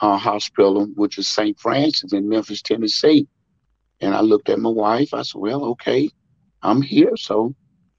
uh, 0.00 0.18
hospital, 0.18 0.86
which 0.94 1.18
is 1.18 1.28
St. 1.28 1.58
Francis 1.58 2.12
in 2.12 2.28
Memphis, 2.28 2.62
Tennessee. 2.62 3.28
And 4.00 4.14
I 4.14 4.20
looked 4.20 4.50
at 4.50 4.58
my 4.58 4.70
wife. 4.70 5.14
I 5.14 5.22
said, 5.22 5.40
"Well, 5.40 5.64
okay." 5.72 6.10
I'm 6.64 6.80
here, 6.80 7.16
so 7.16 7.54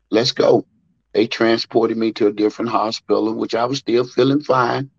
let's 0.10 0.32
go. 0.32 0.66
They 1.14 1.28
transported 1.28 1.98
me 1.98 2.14
to 2.14 2.28
a 2.28 2.32
different 2.32 2.72
hospital, 2.72 3.34
which 3.34 3.56
I 3.56 3.66
was 3.66 3.80
still 3.80 4.06
feeling 4.06 4.42
fine. 4.42 4.90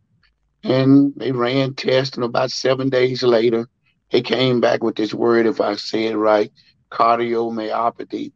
And 0.62 1.14
they 1.16 1.32
ran 1.32 1.75
tests, 1.75 2.16
and 2.16 2.25
about 2.25 2.50
seven 2.50 2.90
days 2.90 3.23
later, 3.23 3.68
they 4.11 4.23
came 4.23 4.61
back 4.61 4.82
with 4.82 4.96
this 4.96 5.14
word, 5.14 5.46
if 5.46 5.61
I 5.61 5.76
say 5.76 6.06
it 6.06 6.16
right, 6.16 6.52
cardiomyopathy 6.94 8.32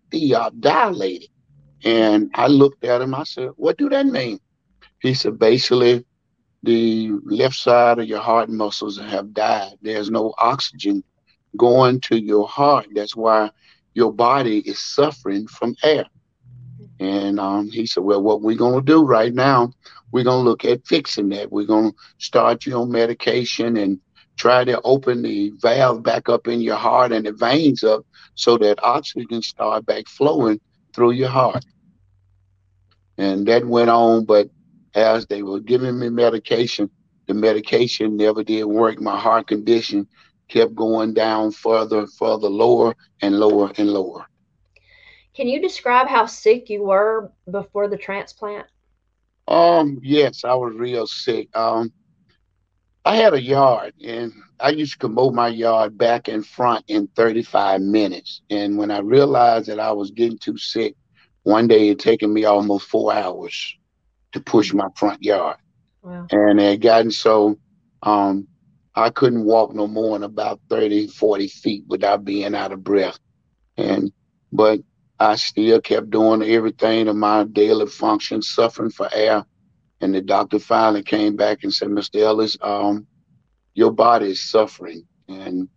dilated. 0.60 1.28
And 1.84 2.30
I 2.34 2.48
looked 2.48 2.84
at 2.84 3.00
him, 3.00 3.14
I 3.14 3.24
said, 3.24 3.50
What 3.56 3.78
do 3.78 3.88
that 3.90 4.06
mean? 4.06 4.40
He 5.00 5.14
said, 5.14 5.38
Basically, 5.38 6.04
the 6.64 7.12
left 7.24 7.54
side 7.54 8.00
of 8.00 8.08
your 8.08 8.20
heart 8.20 8.48
muscles 8.48 8.98
have 8.98 9.32
died. 9.32 9.74
There's 9.80 10.10
no 10.10 10.34
oxygen 10.38 11.04
going 11.56 12.00
to 12.02 12.20
your 12.20 12.48
heart. 12.48 12.88
That's 12.94 13.14
why 13.14 13.50
your 13.94 14.12
body 14.12 14.58
is 14.58 14.80
suffering 14.80 15.46
from 15.46 15.76
air. 15.84 16.06
And 16.98 17.38
um, 17.38 17.70
he 17.70 17.86
said, 17.86 18.02
Well, 18.02 18.22
what 18.22 18.42
we're 18.42 18.56
going 18.56 18.84
to 18.84 18.92
do 18.92 19.04
right 19.04 19.32
now, 19.32 19.72
we're 20.10 20.24
going 20.24 20.44
to 20.44 20.50
look 20.50 20.64
at 20.64 20.84
fixing 20.84 21.28
that. 21.28 21.52
We're 21.52 21.66
going 21.66 21.92
to 21.92 21.96
start 22.18 22.66
you 22.66 22.74
on 22.74 22.90
medication 22.90 23.76
and 23.76 24.00
try 24.38 24.64
to 24.64 24.80
open 24.82 25.22
the 25.22 25.52
valve 25.60 26.02
back 26.02 26.28
up 26.28 26.48
in 26.48 26.60
your 26.60 26.76
heart 26.76 27.12
and 27.12 27.26
the 27.26 27.32
veins 27.32 27.82
up 27.82 28.06
so 28.34 28.56
that 28.58 28.82
oxygen 28.82 29.42
start 29.42 29.84
back 29.84 30.06
flowing 30.06 30.60
through 30.94 31.10
your 31.12 31.28
heart. 31.28 31.64
And 33.18 33.46
that 33.48 33.66
went 33.66 33.90
on, 33.90 34.24
but 34.24 34.48
as 34.94 35.26
they 35.26 35.42
were 35.42 35.60
giving 35.60 35.98
me 35.98 36.08
medication, 36.08 36.88
the 37.26 37.34
medication 37.34 38.16
never 38.16 38.42
did 38.44 38.64
work. 38.64 39.00
My 39.00 39.18
heart 39.18 39.48
condition 39.48 40.06
kept 40.48 40.74
going 40.74 41.14
down 41.14 41.50
further, 41.50 42.06
further, 42.06 42.48
lower 42.48 42.94
and 43.20 43.38
lower 43.38 43.72
and 43.76 43.90
lower. 43.90 44.26
Can 45.34 45.48
you 45.48 45.60
describe 45.60 46.08
how 46.08 46.26
sick 46.26 46.70
you 46.70 46.82
were 46.84 47.30
before 47.50 47.88
the 47.88 47.96
transplant? 47.96 48.66
Um, 49.46 50.00
yes, 50.02 50.44
I 50.44 50.54
was 50.54 50.74
real 50.74 51.06
sick. 51.06 51.48
Um, 51.56 51.92
I 53.08 53.16
had 53.16 53.32
a 53.32 53.40
yard 53.40 53.94
and 54.04 54.34
I 54.60 54.68
used 54.68 55.00
to 55.00 55.08
mow 55.08 55.30
my 55.30 55.48
yard 55.48 55.96
back 55.96 56.28
and 56.28 56.46
front 56.46 56.84
in 56.88 57.06
35 57.16 57.80
minutes. 57.80 58.42
And 58.50 58.76
when 58.76 58.90
I 58.90 58.98
realized 58.98 59.68
that 59.68 59.80
I 59.80 59.92
was 59.92 60.10
getting 60.10 60.36
too 60.36 60.58
sick, 60.58 60.94
one 61.42 61.68
day 61.68 61.88
it 61.88 62.00
taken 62.00 62.30
me 62.34 62.44
almost 62.44 62.86
four 62.86 63.14
hours 63.14 63.78
to 64.32 64.40
push 64.40 64.74
my 64.74 64.88
front 64.94 65.22
yard. 65.22 65.56
Wow. 66.02 66.26
And 66.30 66.60
it 66.60 66.70
had 66.70 66.80
gotten 66.82 67.10
so 67.10 67.58
um, 68.02 68.46
I 68.94 69.08
couldn't 69.08 69.46
walk 69.46 69.74
no 69.74 69.86
more 69.86 70.18
than 70.18 70.24
about 70.24 70.60
30, 70.68 71.06
40 71.06 71.48
feet 71.48 71.84
without 71.88 72.26
being 72.26 72.54
out 72.54 72.72
of 72.72 72.84
breath. 72.84 73.18
And 73.78 74.12
but 74.52 74.80
I 75.18 75.36
still 75.36 75.80
kept 75.80 76.10
doing 76.10 76.42
everything 76.42 77.08
of 77.08 77.16
my 77.16 77.44
daily 77.44 77.86
function, 77.86 78.42
suffering 78.42 78.90
for 78.90 79.08
air. 79.14 79.46
And 80.00 80.14
the 80.14 80.20
doctor 80.20 80.58
finally 80.58 81.02
came 81.02 81.36
back 81.36 81.64
and 81.64 81.74
said, 81.74 81.88
Mr. 81.88 82.20
Ellis, 82.20 82.56
um, 82.60 83.06
your 83.74 83.90
body 83.90 84.30
is 84.30 84.50
suffering. 84.50 85.06
And 85.28 85.68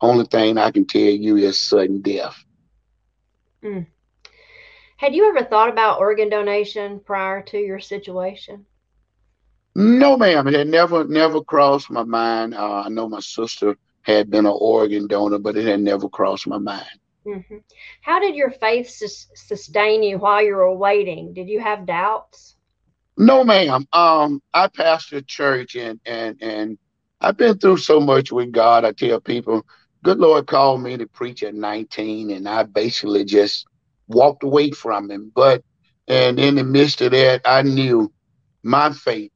only 0.00 0.26
thing 0.26 0.58
I 0.58 0.70
can 0.70 0.86
tell 0.86 1.00
you 1.00 1.36
is 1.36 1.58
sudden 1.58 2.00
death. 2.02 2.36
Mm. 3.64 3.86
Had 4.96 5.14
you 5.14 5.28
ever 5.28 5.44
thought 5.44 5.70
about 5.70 5.98
organ 5.98 6.28
donation 6.28 7.00
prior 7.00 7.42
to 7.42 7.58
your 7.58 7.80
situation? 7.80 8.66
No, 9.74 10.16
ma'am. 10.16 10.46
It 10.48 10.54
had 10.54 10.68
never, 10.68 11.04
never 11.04 11.42
crossed 11.42 11.90
my 11.90 12.02
mind. 12.02 12.54
Uh, 12.54 12.82
I 12.84 12.88
know 12.88 13.08
my 13.08 13.20
sister 13.20 13.76
had 14.02 14.30
been 14.30 14.46
an 14.46 14.56
organ 14.58 15.06
donor, 15.06 15.38
but 15.38 15.56
it 15.56 15.66
had 15.66 15.80
never 15.80 16.08
crossed 16.08 16.46
my 16.46 16.58
mind. 16.58 16.98
Mm-hmm. 17.26 17.58
How 18.02 18.18
did 18.18 18.34
your 18.34 18.50
faith 18.50 18.88
sus- 18.88 19.28
sustain 19.34 20.02
you 20.02 20.18
while 20.18 20.42
you 20.42 20.54
were 20.54 20.74
waiting? 20.74 21.34
Did 21.34 21.48
you 21.48 21.60
have 21.60 21.86
doubts? 21.86 22.56
No, 23.20 23.44
ma'am. 23.44 23.86
Um, 23.94 24.42
I 24.54 24.68
pastor 24.68 25.22
church 25.22 25.76
and 25.76 26.00
and 26.06 26.38
and 26.42 26.78
I've 27.22 27.38
been 27.38 27.58
through 27.58 27.78
so 27.78 28.00
much 28.00 28.32
with 28.32 28.52
God. 28.52 28.84
I 28.84 28.92
tell 28.92 29.20
people, 29.22 29.64
good 30.04 30.18
Lord 30.18 30.48
called 30.48 30.82
me 30.82 30.98
to 30.98 31.08
preach 31.08 31.42
at 31.44 31.56
19, 31.56 32.30
and 32.32 32.48
I 32.48 32.64
basically 32.64 33.24
just 33.24 33.66
walked 34.08 34.44
away 34.44 34.72
from 34.72 35.10
him. 35.10 35.32
But 35.34 35.64
and 36.08 36.40
in 36.40 36.56
the 36.56 36.64
midst 36.64 37.02
of 37.02 37.12
that, 37.12 37.42
I 37.46 37.62
knew 37.62 38.12
my 38.64 38.92
faith 38.92 39.32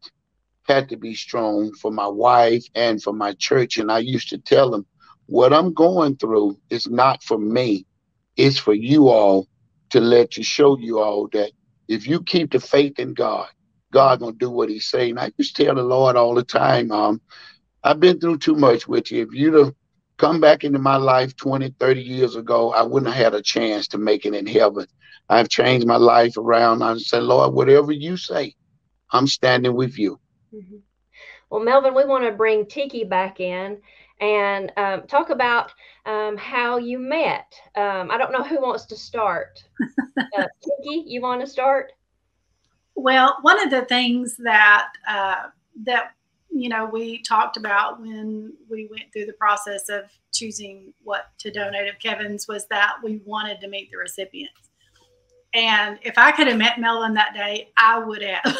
had 0.68 0.90
to 0.90 0.98
be 0.98 1.14
strong 1.14 1.72
for 1.74 1.92
my 1.92 2.08
wife 2.08 2.64
and 2.76 3.02
for 3.02 3.14
my 3.14 3.34
church. 3.34 3.78
And 3.78 3.92
I 3.92 4.00
used 4.00 4.30
to 4.30 4.38
tell 4.38 4.70
them, 4.70 4.86
what 5.26 5.52
I'm 5.54 5.74
going 5.74 6.16
through 6.16 6.58
is 6.70 6.88
not 6.88 7.22
for 7.24 7.38
me, 7.38 7.86
it's 8.36 8.58
for 8.58 8.74
you 8.74 9.08
all 9.10 9.48
to 9.90 10.00
let 10.00 10.38
you 10.38 10.44
show 10.44 10.78
you 10.78 11.00
all 11.00 11.28
that 11.34 11.52
if 11.88 12.06
you 12.08 12.22
keep 12.22 12.52
the 12.52 12.60
faith 12.60 13.00
in 13.00 13.14
God, 13.14 13.48
God 13.94 14.20
gonna 14.20 14.32
do 14.32 14.50
what 14.50 14.68
He's 14.68 14.88
saying. 14.88 15.16
I 15.16 15.30
just 15.38 15.56
tell 15.56 15.74
the 15.74 15.82
Lord 15.82 16.16
all 16.16 16.34
the 16.34 16.44
time, 16.44 16.90
um, 16.92 17.20
I've 17.82 18.00
been 18.00 18.20
through 18.20 18.38
too 18.38 18.56
much 18.56 18.86
with 18.88 19.10
you. 19.10 19.22
If 19.22 19.32
you'd 19.32 19.54
have 19.54 19.74
come 20.18 20.40
back 20.40 20.64
into 20.64 20.78
my 20.78 20.96
life 20.96 21.36
20, 21.36 21.74
30 21.78 22.02
years 22.02 22.36
ago, 22.36 22.72
I 22.72 22.82
wouldn't 22.82 23.12
have 23.12 23.24
had 23.24 23.34
a 23.34 23.42
chance 23.42 23.88
to 23.88 23.98
make 23.98 24.26
it 24.26 24.34
in 24.34 24.46
heaven. 24.46 24.86
I've 25.28 25.48
changed 25.48 25.86
my 25.86 25.96
life 25.96 26.36
around. 26.36 26.82
I 26.82 26.96
said, 26.98 27.22
Lord, 27.22 27.54
whatever 27.54 27.92
you 27.92 28.16
say, 28.16 28.54
I'm 29.10 29.26
standing 29.26 29.74
with 29.74 29.98
you. 29.98 30.20
Mm-hmm. 30.54 30.76
Well, 31.50 31.62
Melvin, 31.62 31.94
we 31.94 32.04
want 32.04 32.24
to 32.24 32.32
bring 32.32 32.66
Tiki 32.66 33.04
back 33.04 33.40
in 33.40 33.78
and 34.20 34.72
um, 34.76 35.06
talk 35.06 35.30
about 35.30 35.72
um, 36.06 36.36
how 36.36 36.78
you 36.78 36.98
met. 36.98 37.54
Um, 37.76 38.10
I 38.10 38.18
don't 38.18 38.32
know 38.32 38.42
who 38.42 38.60
wants 38.60 38.86
to 38.86 38.96
start. 38.96 39.62
Uh, 40.36 40.46
Tiki, 40.62 41.04
you 41.06 41.20
want 41.20 41.40
to 41.40 41.46
start? 41.46 41.92
Well, 42.94 43.36
one 43.42 43.60
of 43.62 43.70
the 43.70 43.82
things 43.82 44.36
that 44.38 44.88
uh, 45.08 45.48
that 45.84 46.12
you 46.50 46.68
know 46.68 46.86
we 46.86 47.22
talked 47.22 47.56
about 47.56 48.00
when 48.00 48.52
we 48.68 48.88
went 48.90 49.12
through 49.12 49.26
the 49.26 49.32
process 49.34 49.88
of 49.88 50.04
choosing 50.32 50.92
what 51.02 51.26
to 51.38 51.50
donate 51.50 51.88
of 51.88 51.98
Kevin's 51.98 52.46
was 52.48 52.66
that 52.66 52.96
we 53.02 53.20
wanted 53.24 53.60
to 53.60 53.68
meet 53.68 53.90
the 53.90 53.98
recipients. 53.98 54.70
And 55.54 55.98
if 56.02 56.18
I 56.18 56.32
could 56.32 56.48
have 56.48 56.58
met 56.58 56.80
Melvin 56.80 57.14
that 57.14 57.34
day, 57.34 57.70
I 57.76 57.98
would 57.98 58.22
have. 58.22 58.58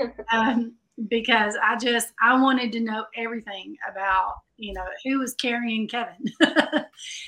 um, 0.32 0.74
because 1.08 1.54
I 1.62 1.76
just 1.76 2.12
I 2.20 2.40
wanted 2.40 2.72
to 2.72 2.80
know 2.80 3.04
everything 3.16 3.76
about 3.88 4.34
you 4.56 4.72
know 4.72 4.84
who 5.04 5.20
was 5.20 5.34
carrying 5.34 5.86
Kevin, 5.86 6.24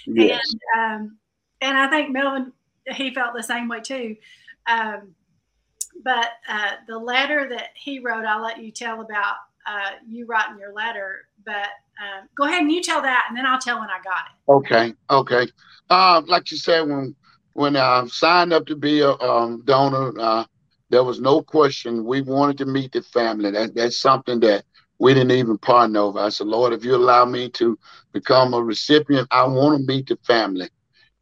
yes. 0.07 0.55
and 0.75 1.03
um, 1.03 1.19
and 1.61 1.79
I 1.79 1.89
think 1.89 2.11
Melvin 2.11 2.53
he 2.95 3.15
felt 3.15 3.35
the 3.37 3.43
same 3.43 3.69
way 3.69 3.81
too. 3.81 4.17
Um, 4.67 5.15
but 6.05 6.29
uh, 6.49 6.73
the 6.87 6.99
letter 6.99 7.49
that 7.51 7.69
he 7.75 7.99
wrote, 7.99 8.25
I'll 8.25 8.43
let 8.43 8.63
you 8.63 8.71
tell 8.71 9.01
about 9.01 9.37
uh, 9.67 9.91
you 10.07 10.27
writing 10.27 10.59
your 10.59 10.73
letter. 10.73 11.27
But 11.45 11.69
um, 12.01 12.29
go 12.37 12.45
ahead 12.45 12.63
and 12.63 12.73
you 12.73 12.83
tell 12.83 13.03
that, 13.03 13.27
and 13.29 13.37
then 13.37 13.47
I'll 13.47 13.59
tell 13.59 13.81
when 13.81 13.89
I 13.91 14.01
got 14.03 14.25
it. 14.27 14.51
Okay, 14.51 14.95
okay. 15.11 15.51
Uh, 15.89 16.23
like 16.27 16.51
you 16.51 16.57
said, 16.57 16.83
when 16.83 17.15
when 17.55 17.77
I 17.77 18.07
signed 18.07 18.53
up 18.53 18.67
to 18.67 18.77
be 18.77 19.01
a 19.01 19.11
um, 19.11 19.63
donor, 19.65 20.13
uh, 20.19 20.45
there 20.91 21.05
was 21.05 21.21
no 21.21 21.43
question. 21.43 22.05
We 22.05 22.23
wanted 22.23 22.59
to 22.59 22.67
meet 22.67 22.93
the 22.93 23.03
family. 23.03 23.51
That, 23.51 23.75
that's 23.75 23.97
something 23.97 24.41
that 24.41 24.65
we 24.99 25.15
didn't 25.15 25.33
even 25.33 25.59
partner 25.59 26.01
over. 26.01 26.19
I 26.19 26.29
said, 26.29 26.47
Lord, 26.47 26.73
if 26.73 26.85
you 26.85 26.95
allow 26.95 27.25
me 27.25 27.49
to 27.51 27.79
become 28.13 28.55
a 28.55 28.63
recipient, 28.63 29.29
I 29.31 29.47
want 29.47 29.81
to 29.81 29.87
meet 29.87 30.09
the 30.09 30.19
family. 30.27 30.69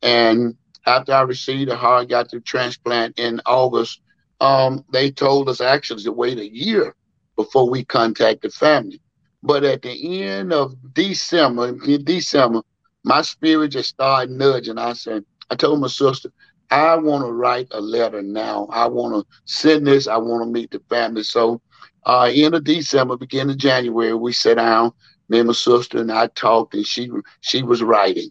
And 0.02 0.56
after 0.86 1.12
I 1.12 1.22
received 1.22 1.70
a 1.70 1.76
heart, 1.76 2.08
got 2.08 2.30
the 2.30 2.40
transplant 2.40 3.18
in 3.18 3.40
August, 3.46 4.00
um, 4.40 4.84
they 4.92 5.10
told 5.10 5.48
us 5.48 5.60
actually 5.60 6.02
to 6.04 6.12
wait 6.12 6.38
a 6.38 6.52
year 6.52 6.94
before 7.36 7.68
we 7.68 7.84
contact 7.84 8.42
the 8.42 8.50
family. 8.50 9.00
But 9.42 9.64
at 9.64 9.82
the 9.82 10.22
end 10.22 10.52
of 10.52 10.74
December, 10.94 11.68
in 11.84 12.04
December, 12.04 12.62
my 13.04 13.22
spirit 13.22 13.68
just 13.68 13.90
started 13.90 14.30
nudging. 14.30 14.78
I 14.78 14.92
said, 14.92 15.24
I 15.50 15.54
told 15.54 15.80
my 15.80 15.88
sister, 15.88 16.30
I 16.70 16.96
want 16.96 17.24
to 17.24 17.32
write 17.32 17.68
a 17.70 17.80
letter 17.80 18.22
now. 18.22 18.66
I 18.70 18.86
want 18.86 19.14
to 19.14 19.26
send 19.44 19.86
this. 19.86 20.06
I 20.06 20.16
want 20.16 20.44
to 20.44 20.50
meet 20.50 20.70
the 20.70 20.80
family. 20.88 21.22
So, 21.22 21.60
uh, 22.04 22.30
end 22.32 22.54
of 22.54 22.64
December, 22.64 23.16
beginning 23.16 23.52
of 23.52 23.58
January, 23.58 24.14
we 24.14 24.32
sat 24.32 24.56
down. 24.56 24.92
Me 25.28 25.38
and 25.38 25.46
my 25.48 25.52
sister 25.52 25.98
and 25.98 26.10
I 26.12 26.26
talked, 26.28 26.74
and 26.74 26.86
she 26.86 27.10
she 27.40 27.62
was 27.62 27.82
writing, 27.82 28.30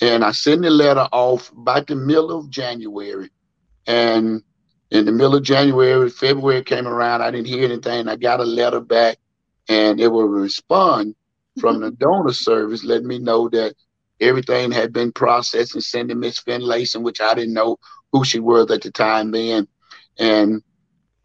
and 0.00 0.24
I 0.24 0.32
sent 0.32 0.62
the 0.62 0.70
letter 0.70 1.08
off 1.12 1.50
about 1.52 1.86
the 1.86 1.94
middle 1.96 2.36
of 2.38 2.50
January, 2.50 3.30
and 3.86 4.42
in 4.92 5.06
the 5.06 5.12
middle 5.12 5.36
of 5.36 5.42
January, 5.42 6.10
February 6.10 6.62
came 6.62 6.86
around. 6.86 7.22
I 7.22 7.30
didn't 7.30 7.46
hear 7.46 7.64
anything. 7.64 8.08
I 8.08 8.16
got 8.16 8.40
a 8.40 8.44
letter 8.44 8.80
back, 8.80 9.16
and 9.66 9.98
it 9.98 10.08
will 10.08 10.28
respond 10.28 11.14
from 11.58 11.80
the 11.80 11.90
donor 11.98 12.34
service, 12.34 12.84
letting 12.84 13.08
me 13.08 13.18
know 13.18 13.48
that 13.48 13.74
everything 14.20 14.70
had 14.70 14.92
been 14.92 15.10
processed 15.10 15.74
and 15.74 16.08
to 16.10 16.14
Miss 16.14 16.40
Finlayson, 16.40 17.02
which 17.02 17.22
I 17.22 17.32
didn't 17.32 17.54
know 17.54 17.78
who 18.12 18.22
she 18.22 18.38
was 18.38 18.70
at 18.70 18.82
the 18.82 18.90
time 18.90 19.30
then. 19.30 19.66
And 20.18 20.62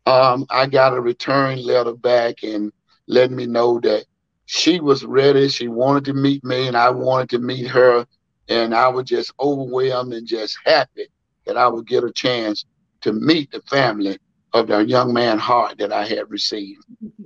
um, 0.05 0.45
I 0.49 0.67
got 0.67 0.95
a 0.95 1.01
return 1.01 1.61
letter 1.61 1.93
back 1.93 2.43
and 2.43 2.71
letting 3.05 3.35
me 3.35 3.47
know 3.47 3.81
that 3.81 4.05
she 4.45 4.79
was 4.79 5.03
ready. 5.03 5.49
She 5.49 5.67
wanted 5.67 6.05
to 6.05 6.13
meet 6.13 6.41
me, 6.45 6.69
and 6.69 6.77
I 6.77 6.89
wanted 6.89 7.31
to 7.31 7.39
meet 7.39 7.67
her. 7.67 8.07
And 8.47 8.73
I 8.73 8.87
was 8.87 9.03
just 9.03 9.33
overwhelmed 9.41 10.13
and 10.13 10.25
just 10.25 10.57
happy 10.65 11.07
that 11.45 11.57
I 11.57 11.67
would 11.67 11.85
get 11.85 12.05
a 12.05 12.13
chance 12.13 12.63
to 13.01 13.13
meet 13.13 13.51
the 13.51 13.61
family 13.69 14.17
of 14.53 14.67
the 14.67 14.79
young 14.79 15.13
man 15.13 15.37
heart 15.37 15.77
that 15.77 15.91
I 15.91 16.05
had 16.05 16.29
received. 16.29 16.83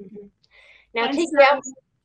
Now, 0.93 1.05
And 1.05 1.15
so- 1.17 1.61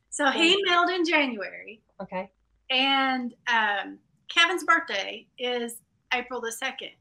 So 0.09 0.31
he 0.31 0.57
mailed 0.63 0.89
in 0.89 1.05
January, 1.05 1.81
okay. 2.01 2.31
and 2.69 3.33
um, 3.51 3.99
Kevin's 4.33 4.63
birthday 4.63 5.27
is 5.37 5.81
April 6.13 6.39
the 6.39 6.51
second. 6.53 6.91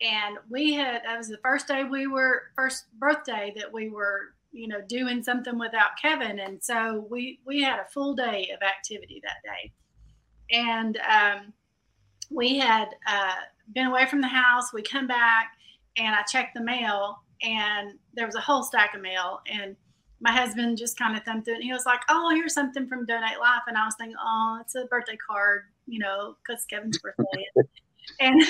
And 0.00 0.38
we 0.50 0.72
had 0.72 1.02
that 1.04 1.18
was 1.18 1.28
the 1.28 1.36
first 1.44 1.68
day 1.68 1.84
we 1.84 2.06
were 2.06 2.44
first 2.56 2.86
birthday 2.98 3.52
that 3.56 3.70
we 3.72 3.90
were 3.90 4.34
you 4.52 4.66
know 4.68 4.80
doing 4.88 5.22
something 5.22 5.56
without 5.58 5.90
Kevin, 6.00 6.40
and 6.40 6.62
so 6.64 7.06
we 7.10 7.38
we 7.46 7.62
had 7.62 7.78
a 7.78 7.84
full 7.84 8.14
day 8.14 8.50
of 8.54 8.62
activity 8.62 9.20
that 9.22 9.36
day, 9.44 9.70
and 10.50 10.96
um, 10.98 11.52
we 12.30 12.58
had 12.58 12.88
uh, 13.06 13.34
been 13.74 13.86
away 13.86 14.06
from 14.06 14.20
the 14.22 14.28
house. 14.28 14.72
We 14.72 14.82
come 14.82 15.06
back, 15.06 15.52
and 15.96 16.14
I 16.14 16.22
checked 16.22 16.54
the 16.54 16.62
mail, 16.62 17.22
and 17.42 17.98
there 18.14 18.26
was 18.26 18.34
a 18.34 18.40
whole 18.40 18.62
stack 18.62 18.94
of 18.94 19.00
mail, 19.00 19.40
and 19.50 19.76
my 20.20 20.32
husband 20.32 20.78
just 20.78 20.96
kind 20.96 21.16
of 21.16 21.24
thumbed 21.24 21.44
through 21.44 21.54
it. 21.54 21.56
And 21.56 21.64
he 21.64 21.72
was 21.72 21.86
like, 21.86 22.00
"Oh, 22.08 22.30
here's 22.34 22.54
something 22.54 22.86
from 22.86 23.06
Donate 23.06 23.40
Life," 23.40 23.62
and 23.66 23.76
I 23.76 23.84
was 23.84 23.94
thinking, 23.96 24.16
"Oh, 24.22 24.58
it's 24.60 24.74
a 24.74 24.84
birthday 24.86 25.16
card, 25.16 25.64
you 25.86 25.98
know, 25.98 26.36
because 26.46 26.64
Kevin's 26.64 26.98
birthday." 26.98 27.46
and 28.20 28.42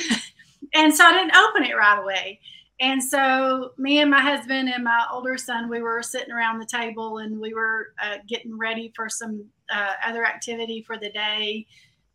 and 0.75 0.95
so 0.95 1.05
I 1.05 1.13
didn't 1.13 1.37
open 1.37 1.65
it 1.65 1.77
right 1.77 1.99
away. 1.99 2.41
And 2.81 3.03
so 3.03 3.73
me 3.79 4.01
and 4.01 4.11
my 4.11 4.21
husband 4.21 4.69
and 4.69 4.83
my 4.83 5.07
older 5.13 5.37
son, 5.37 5.69
we 5.69 5.83
were 5.83 6.03
sitting 6.03 6.33
around 6.33 6.59
the 6.59 6.67
table 6.67 7.19
and 7.19 7.39
we 7.39 7.55
were 7.55 7.95
uh, 8.03 8.17
getting 8.29 8.59
ready 8.59 8.93
for 8.97 9.09
some 9.09 9.45
uh, 9.73 9.93
other 10.05 10.25
activity 10.27 10.83
for 10.83 10.99
the 10.99 11.11
day. 11.11 11.67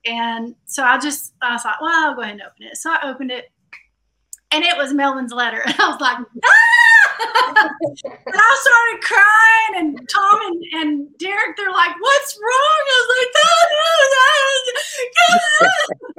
And 0.05 0.55
so 0.65 0.84
I 0.84 0.98
just 0.98 1.36
I 1.41 1.53
was 1.53 1.63
like, 1.63 1.79
well, 1.81 2.10
I'll 2.10 2.15
go 2.15 2.22
ahead 2.22 2.34
and 2.34 2.41
open 2.41 2.67
it. 2.67 2.77
So 2.77 2.91
I 2.91 3.10
opened 3.10 3.31
it, 3.31 3.50
and 4.51 4.63
it 4.63 4.77
was 4.77 4.94
Melvin's 4.94 5.34
letter, 5.34 5.62
and 5.66 5.75
I 5.80 5.88
was 5.89 6.00
like, 6.01 6.18
ah! 6.18 6.77
and 7.20 8.36
I 8.36 8.58
started 8.62 9.01
crying, 9.01 9.74
and 9.75 10.10
Tom 10.10 10.39
and, 10.46 10.63
and 10.74 11.18
Derek, 11.18 11.58
they're 11.58 11.72
like, 11.72 11.96
"What's 12.00 12.38
wrong?" 12.38 12.82
I 12.88 12.98
was 13.01 13.10
like, 13.18 13.34
"Oh 13.46 13.63
no, 13.74 13.92
no!" 14.16 14.34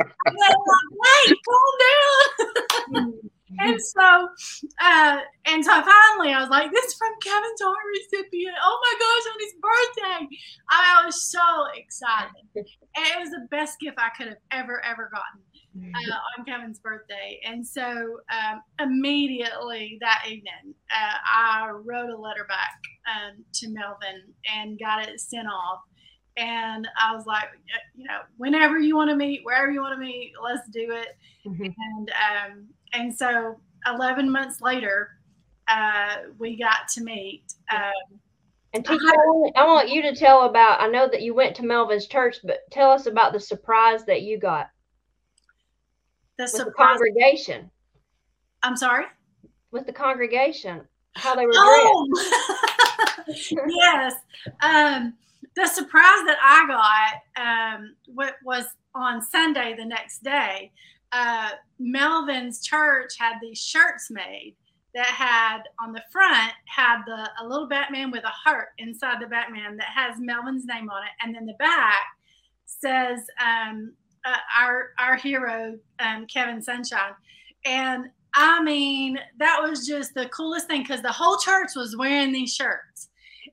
Like, 0.29 0.57
"Wait, 0.93 1.37
calm 1.49 1.73
down." 1.85 3.13
and 3.61 3.81
so, 3.81 4.29
uh, 4.81 5.19
and 5.47 5.65
so 5.65 5.71
finally, 5.71 6.33
I 6.33 6.41
was 6.41 6.51
like, 6.51 6.71
"This 6.73 6.87
is 6.87 6.95
from 6.95 7.13
Kevin's 7.23 7.63
heart 7.63 7.77
recipient. 7.93 8.57
Oh 8.63 8.79
my 8.83 8.95
gosh, 8.99 9.33
on 9.33 9.39
his 9.41 9.55
birthday!" 9.63 10.37
I 10.71 11.05
was 11.07 11.23
so 11.31 11.41
excited, 11.77 12.45
and 12.57 13.07
it 13.07 13.21
was 13.21 13.31
the 13.31 13.47
best 13.51 13.79
gift 13.81 13.99
I 13.99 14.11
could 14.17 14.29
have 14.29 14.43
ever, 14.51 14.85
ever 14.85 15.11
gotten 15.13 15.43
uh, 15.95 16.39
on 16.39 16.45
Kevin's 16.45 16.79
birthday. 16.79 17.41
And 17.45 17.67
so 17.67 18.21
um, 18.31 18.63
immediately 18.81 19.99
that 20.01 20.25
evening, 20.27 20.75
uh, 20.91 21.17
I 21.27 21.71
wrote 21.71 22.11
a 22.11 22.17
letter 22.17 22.45
back 22.49 22.81
um, 23.07 23.45
to 23.55 23.69
Melvin 23.69 24.23
and 24.53 24.79
got 24.79 25.09
it 25.09 25.21
sent 25.21 25.49
off. 25.49 25.81
And 26.37 26.87
I 27.01 27.15
was 27.15 27.27
like, 27.27 27.49
you 27.97 28.05
know, 28.07 28.21
whenever 28.37 28.79
you 28.79 28.95
want 28.95 29.11
to 29.11 29.17
meet, 29.17 29.41
wherever 29.43 29.71
you 29.71 29.81
want 29.81 29.95
to 29.95 30.01
meet, 30.01 30.33
let's 30.43 30.69
do 30.69 30.93
it. 30.93 31.17
Mhm. 31.45 31.75
And 31.77 32.11
um, 32.11 32.69
and 32.93 33.15
so 33.15 33.61
11 33.87 34.31
months 34.31 34.61
later, 34.61 35.11
uh, 35.69 36.17
we 36.39 36.57
got 36.57 36.89
to 36.95 37.03
meet. 37.03 37.45
Um, 37.73 38.21
And 38.75 38.85
Tiki, 38.85 38.99
I 39.05 39.63
I 39.63 39.67
want 39.67 39.89
you 39.89 40.03
to 40.03 40.15
tell 40.15 40.43
about. 40.43 40.81
I 40.81 40.89
know 40.89 41.09
that 41.09 41.23
you 41.23 41.35
went 41.35 41.57
to 41.57 41.65
Melvin's 41.65 42.07
church, 42.07 42.37
but 42.45 42.61
tell 42.71 42.91
us 42.91 43.07
about 43.07 43.33
the 43.33 43.41
surprise 43.41 44.05
that 44.05 44.23
you 44.23 44.39
got 44.39 44.71
the 46.39 46.51
with 46.53 46.65
the 46.65 46.73
congregation. 46.73 47.71
I'm 48.63 48.77
sorry. 48.77 49.05
With 49.71 49.87
the 49.87 49.93
congregation, 49.93 50.83
how 51.15 51.35
they 51.35 51.47
were 51.47 51.53
dressed. 51.53 51.67
Oh, 51.67 53.25
yes. 53.69 54.15
Um, 54.63 55.15
the 55.55 55.67
surprise 55.67 56.23
that 56.27 56.39
I 56.43 56.67
got 57.37 57.77
um, 57.77 57.95
was 58.45 58.65
on 58.95 59.21
Sunday 59.21 59.75
the 59.77 59.85
next 59.85 60.23
day. 60.23 60.73
Uh, 61.13 61.51
Melvin's 61.79 62.63
church 62.63 63.15
had 63.19 63.35
these 63.41 63.61
shirts 63.61 64.11
made 64.11 64.55
that 64.95 65.07
had 65.07 65.63
on 65.81 65.93
the 65.93 66.03
front 66.11 66.53
had 66.67 67.03
the 67.07 67.31
a 67.41 67.47
little 67.47 67.69
Batman 67.69 68.11
with 68.11 68.25
a 68.25 68.29
heart 68.29 68.69
inside 68.79 69.21
the 69.21 69.27
Batman 69.27 69.77
that 69.77 69.89
has 69.95 70.19
Melvin's 70.19 70.65
name 70.65 70.91
on 70.91 71.03
it, 71.03 71.11
and 71.23 71.35
then 71.35 71.47
the 71.47 71.55
back 71.55 72.07
says 72.67 73.21
um, 73.41 73.93
uh, 74.29 74.37
our 74.61 74.91
our 74.99 75.17
hero 75.17 75.79
um, 76.01 76.27
Kevin 76.27 76.63
Sunshine, 76.63 77.15
and 77.65 78.07
I 78.35 78.63
mean, 78.63 79.19
that 79.39 79.61
was 79.63 79.87
just 79.87 80.15
the 80.15 80.29
coolest 80.29 80.67
thing 80.67 80.83
because 80.83 81.03
the 81.03 81.13
whole 81.13 81.39
church 81.39 81.71
was 81.75 81.97
wearing 81.97 82.33
these 82.33 82.55
shirts. 82.55 83.09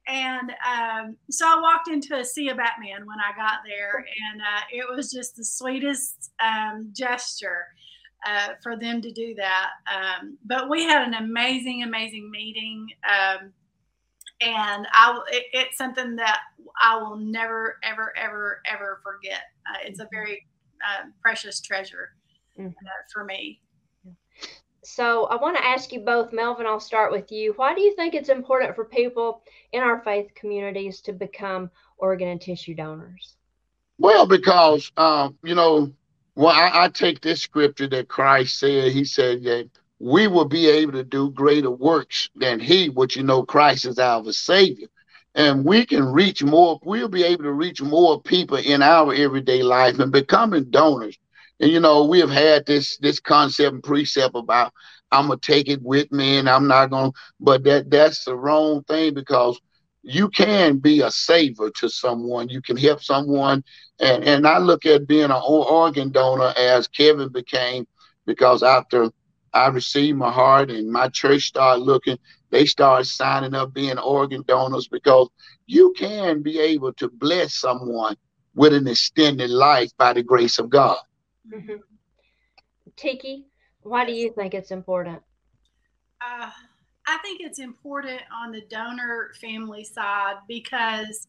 And 0.07 0.51
um, 0.51 1.17
so 1.31 1.47
I 1.47 1.59
walked 1.59 1.87
into 1.87 2.15
a 2.15 2.23
sea 2.23 2.49
of 2.49 2.57
Batman 2.57 3.05
when 3.05 3.17
I 3.19 3.35
got 3.35 3.59
there, 3.65 3.97
and 3.97 4.41
uh, 4.41 4.61
it 4.71 4.85
was 4.95 5.11
just 5.11 5.35
the 5.35 5.43
sweetest 5.43 6.31
um, 6.43 6.89
gesture 6.93 7.65
uh, 8.25 8.49
for 8.61 8.77
them 8.77 9.01
to 9.01 9.11
do 9.11 9.33
that. 9.35 9.69
Um, 9.91 10.37
but 10.45 10.69
we 10.69 10.83
had 10.83 11.07
an 11.07 11.15
amazing, 11.15 11.83
amazing 11.83 12.29
meeting. 12.29 12.87
Um, 13.09 13.51
and 14.41 14.87
I, 14.91 15.19
it, 15.31 15.45
it's 15.53 15.77
something 15.77 16.15
that 16.17 16.39
I 16.79 16.97
will 16.97 17.15
never, 17.15 17.77
ever, 17.83 18.13
ever, 18.17 18.61
ever 18.71 18.99
forget. 19.03 19.41
Uh, 19.67 19.79
it's 19.85 19.99
a 19.99 20.07
very 20.11 20.45
uh, 20.83 21.05
precious 21.21 21.61
treasure 21.61 22.15
Mhm. 22.57 22.69
uh, 22.69 23.03
for 23.13 23.23
me. 23.23 23.61
So 24.83 25.25
I 25.25 25.35
want 25.41 25.57
to 25.57 25.65
ask 25.65 25.91
you 25.91 26.01
both, 26.01 26.31
Melvin. 26.31 26.67
I'll 26.67 26.79
start 26.79 27.11
with 27.11 27.31
you. 27.31 27.53
Why 27.55 27.73
do 27.73 27.81
you 27.81 27.95
think 27.95 28.13
it's 28.13 28.29
important 28.29 28.75
for 28.75 28.85
people 28.85 29.41
in 29.71 29.81
our 29.81 30.01
faith 30.03 30.33
communities 30.35 31.01
to 31.01 31.13
become 31.13 31.71
organ 31.97 32.27
and 32.27 32.39
tissue 32.39 32.75
donors? 32.75 33.35
Well, 33.97 34.27
because 34.27 34.91
um, 34.97 35.37
you 35.43 35.55
know, 35.55 35.91
well, 36.35 36.53
I, 36.53 36.85
I 36.85 36.89
take 36.89 37.21
this 37.21 37.41
scripture 37.41 37.87
that 37.87 38.07
Christ 38.09 38.59
said. 38.59 38.91
He 38.91 39.05
said 39.05 39.43
that 39.43 39.69
we 39.99 40.27
will 40.27 40.45
be 40.45 40.67
able 40.67 40.91
to 40.93 41.03
do 41.03 41.31
greater 41.31 41.71
works 41.71 42.29
than 42.35 42.59
He, 42.59 42.89
which 42.89 43.15
you 43.15 43.23
know, 43.23 43.43
Christ 43.43 43.85
is 43.85 43.97
our 43.97 44.31
Savior, 44.33 44.87
and 45.35 45.65
we 45.65 45.85
can 45.85 46.05
reach 46.05 46.43
more. 46.43 46.79
We'll 46.83 47.09
be 47.09 47.23
able 47.23 47.43
to 47.43 47.53
reach 47.53 47.81
more 47.81 48.21
people 48.21 48.57
in 48.57 48.81
our 48.83 49.13
everyday 49.13 49.63
life 49.63 49.99
and 49.99 50.11
becoming 50.11 50.65
donors. 50.71 51.17
And 51.59 51.71
you 51.71 51.79
know, 51.79 52.05
we 52.05 52.19
have 52.19 52.31
had 52.31 52.65
this 52.65 52.97
this 52.97 53.19
concept 53.19 53.73
and 53.73 53.83
precept 53.83 54.35
about 54.35 54.73
I'm 55.11 55.27
gonna 55.27 55.39
take 55.41 55.69
it 55.69 55.81
with 55.83 56.11
me, 56.11 56.37
and 56.37 56.49
I'm 56.49 56.67
not 56.67 56.91
gonna. 56.91 57.11
But 57.39 57.63
that 57.65 57.91
that's 57.91 58.25
the 58.25 58.35
wrong 58.35 58.83
thing 58.83 59.13
because 59.13 59.59
you 60.03 60.29
can 60.29 60.77
be 60.79 61.01
a 61.01 61.11
saver 61.11 61.71
to 61.79 61.89
someone. 61.89 62.49
You 62.49 62.61
can 62.61 62.77
help 62.77 63.01
someone 63.03 63.63
and 63.99 64.23
and 64.23 64.47
I 64.47 64.59
look 64.59 64.85
at 64.85 65.07
being 65.07 65.25
an 65.25 65.41
organ 65.43 66.11
donor 66.11 66.53
as 66.57 66.87
Kevin 66.87 67.29
became 67.29 67.85
because 68.25 68.63
after 68.63 69.09
I 69.53 69.67
received 69.67 70.17
my 70.17 70.31
heart 70.31 70.69
and 70.71 70.91
my 70.91 71.09
church 71.09 71.43
started 71.43 71.81
looking, 71.83 72.17
they 72.49 72.65
start 72.65 73.05
signing 73.05 73.53
up 73.53 73.73
being 73.73 73.97
organ 73.97 74.43
donors 74.47 74.87
because 74.87 75.29
you 75.65 75.93
can 75.97 76.41
be 76.41 76.59
able 76.59 76.93
to 76.93 77.09
bless 77.09 77.55
someone 77.55 78.15
with 78.53 78.73
an 78.73 78.87
extended 78.87 79.49
life 79.49 79.91
by 79.97 80.13
the 80.13 80.23
grace 80.23 80.59
of 80.59 80.69
God. 80.69 80.97
Mhm. 81.47 81.79
Tiki, 82.95 83.47
why 83.81 84.05
do 84.05 84.13
you 84.13 84.31
think 84.31 84.53
it's 84.53 84.71
important? 84.71 85.21
Uh, 86.21 86.51
I 87.07 87.17
think 87.19 87.41
it's 87.41 87.59
important 87.59 88.21
on 88.33 88.51
the 88.51 88.61
donor 88.69 89.33
family 89.41 89.83
side 89.83 90.37
because 90.47 91.27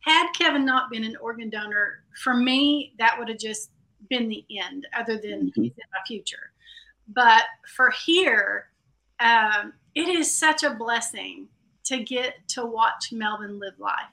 had 0.00 0.30
Kevin 0.32 0.64
not 0.64 0.90
been 0.90 1.04
an 1.04 1.16
organ 1.16 1.50
donor, 1.50 2.04
for 2.22 2.34
me, 2.34 2.94
that 2.98 3.18
would 3.18 3.28
have 3.28 3.38
just 3.38 3.70
been 4.10 4.28
the 4.28 4.44
end, 4.50 4.86
other 4.96 5.18
than 5.18 5.46
Mhm. 5.46 5.54
he's 5.54 5.72
in 5.72 5.84
my 5.92 5.98
future. 6.06 6.52
But 7.08 7.44
for 7.74 7.90
here, 7.90 8.70
um, 9.20 9.72
it 9.94 10.08
is 10.08 10.32
such 10.32 10.62
a 10.62 10.70
blessing 10.70 11.48
to 11.84 12.02
get 12.02 12.46
to 12.48 12.64
watch 12.64 13.12
Melvin 13.12 13.58
live 13.58 13.78
life, 13.78 14.10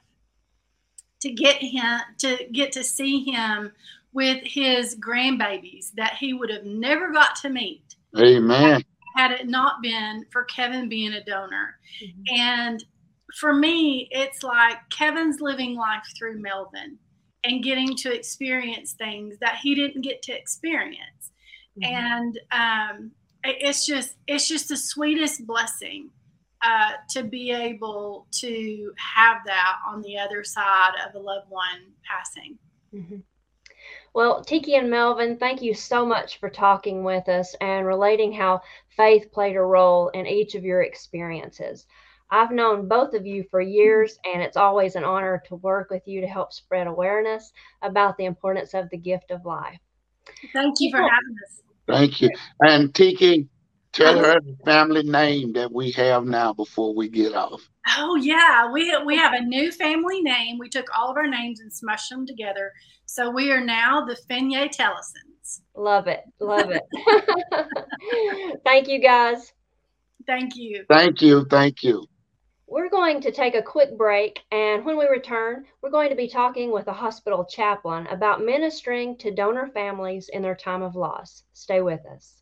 to 1.20 1.30
get 1.30 1.56
him 1.56 2.00
to 2.18 2.46
get 2.52 2.72
to 2.72 2.84
see 2.84 3.24
him 3.24 3.72
with 4.12 4.42
his 4.44 4.96
grandbabies 4.96 5.92
that 5.96 6.14
he 6.16 6.34
would 6.34 6.50
have 6.50 6.64
never 6.64 7.10
got 7.12 7.34
to 7.36 7.48
meet 7.48 7.96
Amen. 8.18 8.82
had 9.16 9.30
it 9.32 9.48
not 9.48 9.80
been 9.82 10.26
for 10.30 10.44
Kevin 10.44 10.88
being 10.88 11.14
a 11.14 11.24
donor. 11.24 11.78
Mhm. 12.02 12.38
And 12.38 12.84
for 13.38 13.54
me, 13.54 14.08
it's 14.10 14.42
like 14.42 14.76
Kevin's 14.90 15.40
living 15.40 15.74
life 15.76 16.04
through 16.18 16.38
Melvin 16.38 16.98
and 17.44 17.62
getting 17.64 17.96
to 17.96 18.12
experience 18.14 18.92
things 18.92 19.38
that 19.40 19.56
he 19.62 19.74
didn't 19.74 20.02
get 20.02 20.20
to 20.22 20.32
experience. 20.38 21.32
Mhm. 21.78 21.86
And 21.86 22.40
um, 22.52 22.96
it- 23.06 23.12
it's 23.44 23.86
just 23.86 24.16
it's 24.26 24.48
just 24.48 24.68
the 24.68 24.76
sweetest 24.76 25.46
blessing 25.46 26.10
uh, 26.62 26.92
to 27.10 27.24
be 27.24 27.50
able 27.50 28.26
to 28.30 28.92
have 28.96 29.38
that 29.46 29.78
on 29.86 30.00
the 30.02 30.16
other 30.16 30.44
side 30.44 30.92
of 31.06 31.14
a 31.14 31.18
loved 31.18 31.50
one 31.50 31.92
passing. 32.08 32.58
Mhm. 32.94 33.22
Well, 34.14 34.44
Tiki 34.44 34.74
and 34.76 34.90
Melvin, 34.90 35.38
thank 35.38 35.62
you 35.62 35.74
so 35.74 36.04
much 36.04 36.38
for 36.38 36.50
talking 36.50 37.02
with 37.02 37.28
us 37.28 37.54
and 37.60 37.86
relating 37.86 38.32
how 38.32 38.60
faith 38.96 39.32
played 39.32 39.56
a 39.56 39.62
role 39.62 40.08
in 40.10 40.26
each 40.26 40.54
of 40.54 40.64
your 40.64 40.82
experiences. 40.82 41.86
I've 42.30 42.50
known 42.50 42.88
both 42.88 43.14
of 43.14 43.26
you 43.26 43.44
for 43.50 43.60
years, 43.60 44.18
and 44.24 44.42
it's 44.42 44.56
always 44.56 44.96
an 44.96 45.04
honor 45.04 45.42
to 45.46 45.56
work 45.56 45.90
with 45.90 46.06
you 46.06 46.20
to 46.20 46.26
help 46.26 46.52
spread 46.52 46.86
awareness 46.86 47.52
about 47.82 48.16
the 48.16 48.24
importance 48.26 48.74
of 48.74 48.88
the 48.90 48.96
gift 48.96 49.30
of 49.30 49.44
life. 49.44 49.80
Thank 50.52 50.76
you 50.80 50.90
for 50.90 50.98
having 50.98 51.36
us. 51.44 51.62
Thank 51.92 52.20
you. 52.20 52.30
And 52.60 52.94
Tiki, 52.94 53.48
tell 53.92 54.18
her 54.18 54.40
the 54.40 54.56
family 54.64 55.02
name 55.02 55.52
that 55.54 55.72
we 55.72 55.90
have 55.92 56.24
now 56.24 56.52
before 56.52 56.94
we 56.94 57.08
get 57.08 57.34
off. 57.34 57.68
Oh 57.98 58.16
yeah, 58.16 58.70
we 58.70 58.96
we 59.04 59.16
have 59.16 59.32
a 59.32 59.40
new 59.40 59.72
family 59.72 60.22
name. 60.22 60.58
We 60.58 60.68
took 60.68 60.86
all 60.96 61.10
of 61.10 61.16
our 61.16 61.26
names 61.26 61.60
and 61.60 61.70
smushed 61.70 62.08
them 62.10 62.26
together. 62.26 62.72
So 63.06 63.30
we 63.30 63.50
are 63.50 63.60
now 63.60 64.04
the 64.04 64.16
Fenye 64.30 64.74
Tellisons. 64.74 65.60
Love 65.76 66.06
it. 66.06 66.22
Love 66.40 66.70
it. 66.70 68.60
Thank 68.64 68.88
you 68.88 69.00
guys. 69.00 69.52
Thank 70.26 70.56
you. 70.56 70.84
Thank 70.88 71.20
you. 71.20 71.44
Thank 71.44 71.82
you. 71.82 72.06
We're 72.72 72.88
going 72.88 73.20
to 73.20 73.30
take 73.30 73.54
a 73.54 73.60
quick 73.60 73.98
break, 73.98 74.40
and 74.50 74.82
when 74.86 74.96
we 74.96 75.04
return, 75.04 75.66
we're 75.82 75.90
going 75.90 76.08
to 76.08 76.16
be 76.16 76.26
talking 76.26 76.72
with 76.72 76.88
a 76.88 76.92
hospital 76.94 77.44
chaplain 77.44 78.06
about 78.06 78.42
ministering 78.42 79.18
to 79.18 79.30
donor 79.30 79.66
families 79.66 80.30
in 80.30 80.40
their 80.40 80.54
time 80.54 80.80
of 80.80 80.96
loss. 80.96 81.44
Stay 81.52 81.82
with 81.82 82.00
us. 82.06 82.41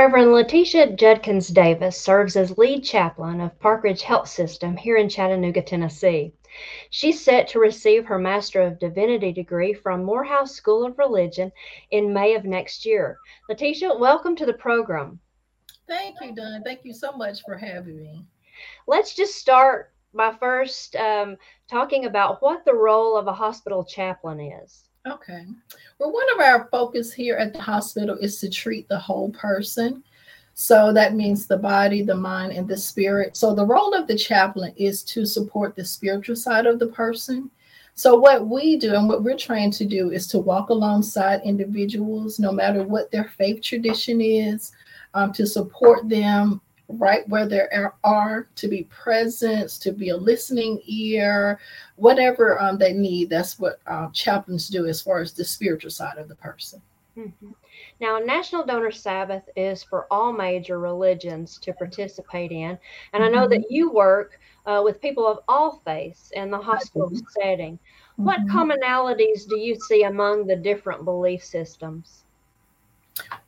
Reverend 0.00 0.32
Letitia 0.32 0.92
Judkins 0.92 1.48
Davis 1.48 2.00
serves 2.00 2.34
as 2.34 2.56
lead 2.56 2.82
chaplain 2.82 3.38
of 3.38 3.58
Parkridge 3.58 4.00
Health 4.00 4.28
System 4.30 4.74
here 4.74 4.96
in 4.96 5.10
Chattanooga, 5.10 5.60
Tennessee. 5.60 6.32
She's 6.88 7.22
set 7.22 7.48
to 7.48 7.58
receive 7.58 8.06
her 8.06 8.18
Master 8.18 8.62
of 8.62 8.78
Divinity 8.78 9.30
degree 9.30 9.74
from 9.74 10.02
Morehouse 10.02 10.52
School 10.52 10.86
of 10.86 10.98
Religion 10.98 11.52
in 11.90 12.14
May 12.14 12.34
of 12.34 12.46
next 12.46 12.86
year. 12.86 13.18
Letitia, 13.50 13.94
welcome 13.98 14.34
to 14.36 14.46
the 14.46 14.54
program. 14.54 15.20
Thank 15.86 16.16
you, 16.22 16.34
Don. 16.34 16.62
Thank 16.62 16.80
you 16.82 16.94
so 16.94 17.12
much 17.12 17.42
for 17.42 17.58
having 17.58 17.98
me. 17.98 18.24
Let's 18.86 19.14
just 19.14 19.34
start 19.36 19.92
by 20.14 20.34
first 20.40 20.96
um, 20.96 21.36
talking 21.68 22.06
about 22.06 22.40
what 22.40 22.64
the 22.64 22.74
role 22.74 23.18
of 23.18 23.26
a 23.26 23.34
hospital 23.34 23.84
chaplain 23.84 24.40
is. 24.40 24.88
Okay. 25.06 25.46
Well, 25.98 26.12
one 26.12 26.26
of 26.34 26.40
our 26.40 26.68
focus 26.70 27.12
here 27.12 27.36
at 27.36 27.52
the 27.52 27.60
hospital 27.60 28.16
is 28.18 28.38
to 28.40 28.50
treat 28.50 28.88
the 28.88 28.98
whole 28.98 29.30
person. 29.30 30.04
So 30.52 30.92
that 30.92 31.14
means 31.14 31.46
the 31.46 31.56
body, 31.56 32.02
the 32.02 32.14
mind, 32.14 32.52
and 32.52 32.68
the 32.68 32.76
spirit. 32.76 33.36
So 33.36 33.54
the 33.54 33.64
role 33.64 33.94
of 33.94 34.06
the 34.06 34.16
chaplain 34.16 34.74
is 34.76 35.02
to 35.04 35.24
support 35.24 35.74
the 35.74 35.84
spiritual 35.84 36.36
side 36.36 36.66
of 36.66 36.78
the 36.78 36.88
person. 36.88 37.50
So 37.94 38.18
what 38.18 38.46
we 38.46 38.76
do 38.76 38.94
and 38.94 39.08
what 39.08 39.22
we're 39.22 39.38
trying 39.38 39.70
to 39.72 39.86
do 39.86 40.10
is 40.10 40.26
to 40.28 40.38
walk 40.38 40.68
alongside 40.68 41.40
individuals, 41.44 42.38
no 42.38 42.52
matter 42.52 42.82
what 42.82 43.10
their 43.10 43.32
faith 43.38 43.62
tradition 43.62 44.20
is, 44.20 44.72
um, 45.14 45.32
to 45.32 45.46
support 45.46 46.08
them 46.08 46.60
right 46.98 47.28
where 47.28 47.46
there 47.46 47.94
are, 48.04 48.48
to 48.56 48.68
be 48.68 48.84
presence, 48.84 49.78
to 49.78 49.92
be 49.92 50.10
a 50.10 50.16
listening 50.16 50.80
ear, 50.86 51.60
whatever 51.96 52.60
um, 52.60 52.78
they 52.78 52.92
need. 52.92 53.30
That's 53.30 53.58
what 53.58 53.80
uh, 53.86 54.08
chaplains 54.12 54.68
do 54.68 54.86
as 54.86 55.00
far 55.00 55.20
as 55.20 55.32
the 55.32 55.44
spiritual 55.44 55.90
side 55.90 56.18
of 56.18 56.28
the 56.28 56.34
person. 56.36 56.82
Mm-hmm. 57.16 57.50
Now, 58.00 58.18
National 58.18 58.64
Donor 58.64 58.90
Sabbath 58.90 59.42
is 59.56 59.82
for 59.82 60.06
all 60.10 60.32
major 60.32 60.78
religions 60.78 61.58
to 61.58 61.72
participate 61.72 62.52
in. 62.52 62.78
And 63.12 63.22
I 63.22 63.28
know 63.28 63.46
mm-hmm. 63.46 63.62
that 63.62 63.70
you 63.70 63.90
work 63.90 64.40
uh, 64.66 64.80
with 64.84 65.00
people 65.00 65.26
of 65.26 65.40
all 65.48 65.82
faiths 65.84 66.30
in 66.34 66.50
the 66.50 66.58
hospital 66.58 67.10
mm-hmm. 67.10 67.40
setting. 67.40 67.78
What 68.16 68.40
mm-hmm. 68.40 68.56
commonalities 68.56 69.48
do 69.48 69.58
you 69.58 69.76
see 69.88 70.04
among 70.04 70.46
the 70.46 70.56
different 70.56 71.04
belief 71.04 71.44
systems? 71.44 72.24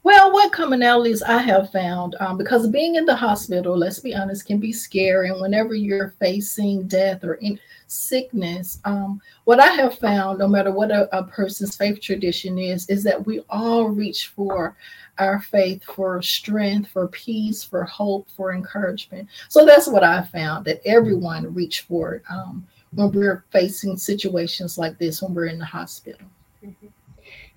Well, 0.04 0.32
what 0.32 0.52
commonalities 0.52 1.22
I 1.22 1.38
have 1.38 1.70
found, 1.70 2.16
um, 2.18 2.36
because 2.36 2.66
being 2.66 2.96
in 2.96 3.06
the 3.06 3.14
hospital, 3.14 3.78
let's 3.78 4.00
be 4.00 4.14
honest, 4.14 4.46
can 4.46 4.58
be 4.58 4.72
scary. 4.72 5.28
And 5.28 5.40
whenever 5.40 5.74
you're 5.74 6.14
facing 6.18 6.88
death 6.88 7.22
or 7.22 7.34
in 7.34 7.58
sickness, 7.86 8.80
um, 8.84 9.20
what 9.44 9.60
I 9.60 9.68
have 9.68 9.98
found, 9.98 10.40
no 10.40 10.48
matter 10.48 10.72
what 10.72 10.90
a, 10.90 11.08
a 11.16 11.22
person's 11.24 11.76
faith 11.76 12.00
tradition 12.00 12.58
is, 12.58 12.88
is 12.88 13.04
that 13.04 13.24
we 13.24 13.44
all 13.48 13.88
reach 13.88 14.28
for 14.28 14.76
our 15.18 15.40
faith 15.40 15.84
for 15.84 16.20
strength, 16.20 16.90
for 16.90 17.06
peace, 17.08 17.62
for 17.62 17.84
hope, 17.84 18.28
for 18.30 18.52
encouragement. 18.52 19.28
So 19.48 19.64
that's 19.64 19.86
what 19.86 20.02
I 20.02 20.22
found 20.22 20.64
that 20.64 20.80
everyone 20.84 21.54
reach 21.54 21.82
for 21.82 22.14
it 22.14 22.22
um, 22.28 22.66
when 22.92 23.12
we're 23.12 23.44
facing 23.50 23.96
situations 23.96 24.78
like 24.78 24.98
this 24.98 25.22
when 25.22 25.32
we're 25.32 25.46
in 25.46 25.58
the 25.58 25.64
hospital. 25.64 26.26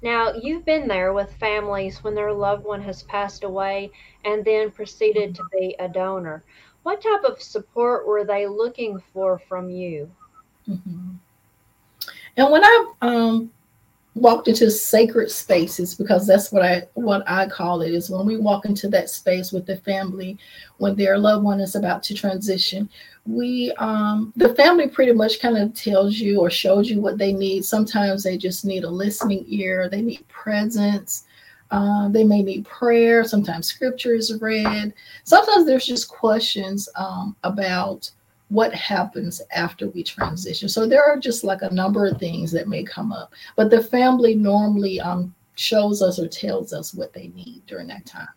Now, 0.05 0.33
you've 0.33 0.65
been 0.65 0.87
there 0.87 1.13
with 1.13 1.33
families 1.39 2.03
when 2.03 2.13
their 2.13 2.31
loved 2.31 2.63
one 2.63 2.79
has 2.83 3.01
passed 3.01 3.43
away 3.43 3.89
and 4.23 4.45
then 4.45 4.69
proceeded 4.69 5.33
to 5.33 5.41
be 5.51 5.75
a 5.79 5.87
donor. 5.87 6.43
What 6.83 7.01
type 7.01 7.23
of 7.23 7.41
support 7.41 8.05
were 8.05 8.23
they 8.23 8.45
looking 8.45 9.01
for 9.11 9.39
from 9.39 9.71
you? 9.71 10.11
Mm-hmm. 10.69 11.13
And 12.37 12.51
when 12.51 12.63
I 12.63 12.93
um, 13.01 13.51
walked 14.15 14.47
into 14.47 14.71
sacred 14.71 15.29
spaces 15.29 15.93
because 15.93 16.25
that's 16.25 16.49
what 16.49 16.63
I 16.63 16.87
what 16.93 17.29
I 17.29 17.47
call 17.47 17.81
it 17.81 17.93
is 17.93 18.09
when 18.09 18.25
we 18.25 18.37
walk 18.37 18.65
into 18.65 18.87
that 18.89 19.09
space 19.09 19.51
with 19.51 19.65
the 19.65 19.77
family 19.77 20.37
when 20.77 20.95
their 20.95 21.17
loved 21.17 21.43
one 21.43 21.59
is 21.59 21.75
about 21.75 22.01
to 22.03 22.13
transition 22.13 22.89
we 23.25 23.73
um 23.73 24.31
the 24.37 24.55
family 24.55 24.87
pretty 24.87 25.11
much 25.11 25.41
kind 25.41 25.57
of 25.57 25.73
tells 25.73 26.15
you 26.15 26.39
or 26.39 26.49
shows 26.49 26.89
you 26.89 27.01
what 27.01 27.17
they 27.17 27.33
need. 27.33 27.65
Sometimes 27.65 28.23
they 28.23 28.37
just 28.37 28.63
need 28.63 28.85
a 28.85 28.89
listening 28.89 29.43
ear 29.47 29.89
they 29.89 30.01
need 30.01 30.25
presence 30.29 31.25
uh, 31.71 32.07
they 32.09 32.23
may 32.23 32.41
need 32.41 32.65
prayer 32.65 33.23
sometimes 33.23 33.67
scripture 33.67 34.13
is 34.13 34.39
read. 34.39 34.93
Sometimes 35.23 35.65
there's 35.65 35.85
just 35.85 36.07
questions 36.07 36.87
um, 36.95 37.35
about 37.43 38.09
what 38.49 38.73
happens 38.73 39.41
after 39.51 39.89
we 39.89 40.03
transition. 40.03 40.69
So 40.69 40.87
there 40.87 41.03
are 41.03 41.17
just 41.17 41.43
like 41.43 41.61
a 41.61 41.73
number 41.73 42.05
of 42.05 42.19
things 42.19 42.51
that 42.51 42.67
may 42.67 42.83
come 42.83 43.11
up, 43.11 43.33
but 43.55 43.69
the 43.69 43.83
family 43.83 44.35
normally 44.35 44.99
um, 44.99 45.33
shows 45.55 46.01
us 46.01 46.19
or 46.19 46.27
tells 46.27 46.73
us 46.73 46.93
what 46.93 47.13
they 47.13 47.29
need 47.29 47.65
during 47.65 47.87
that 47.87 48.05
time. 48.05 48.27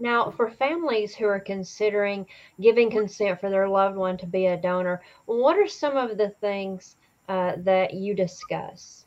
Now, 0.00 0.30
for 0.30 0.50
families 0.50 1.14
who 1.14 1.26
are 1.26 1.40
considering 1.40 2.26
giving 2.60 2.90
consent 2.90 3.40
for 3.40 3.50
their 3.50 3.68
loved 3.68 3.96
one 3.96 4.16
to 4.18 4.26
be 4.26 4.46
a 4.46 4.56
donor, 4.56 5.02
what 5.26 5.56
are 5.56 5.66
some 5.66 5.96
of 5.96 6.16
the 6.16 6.30
things 6.40 6.96
uh, 7.28 7.54
that 7.58 7.94
you 7.94 8.14
discuss? 8.14 9.06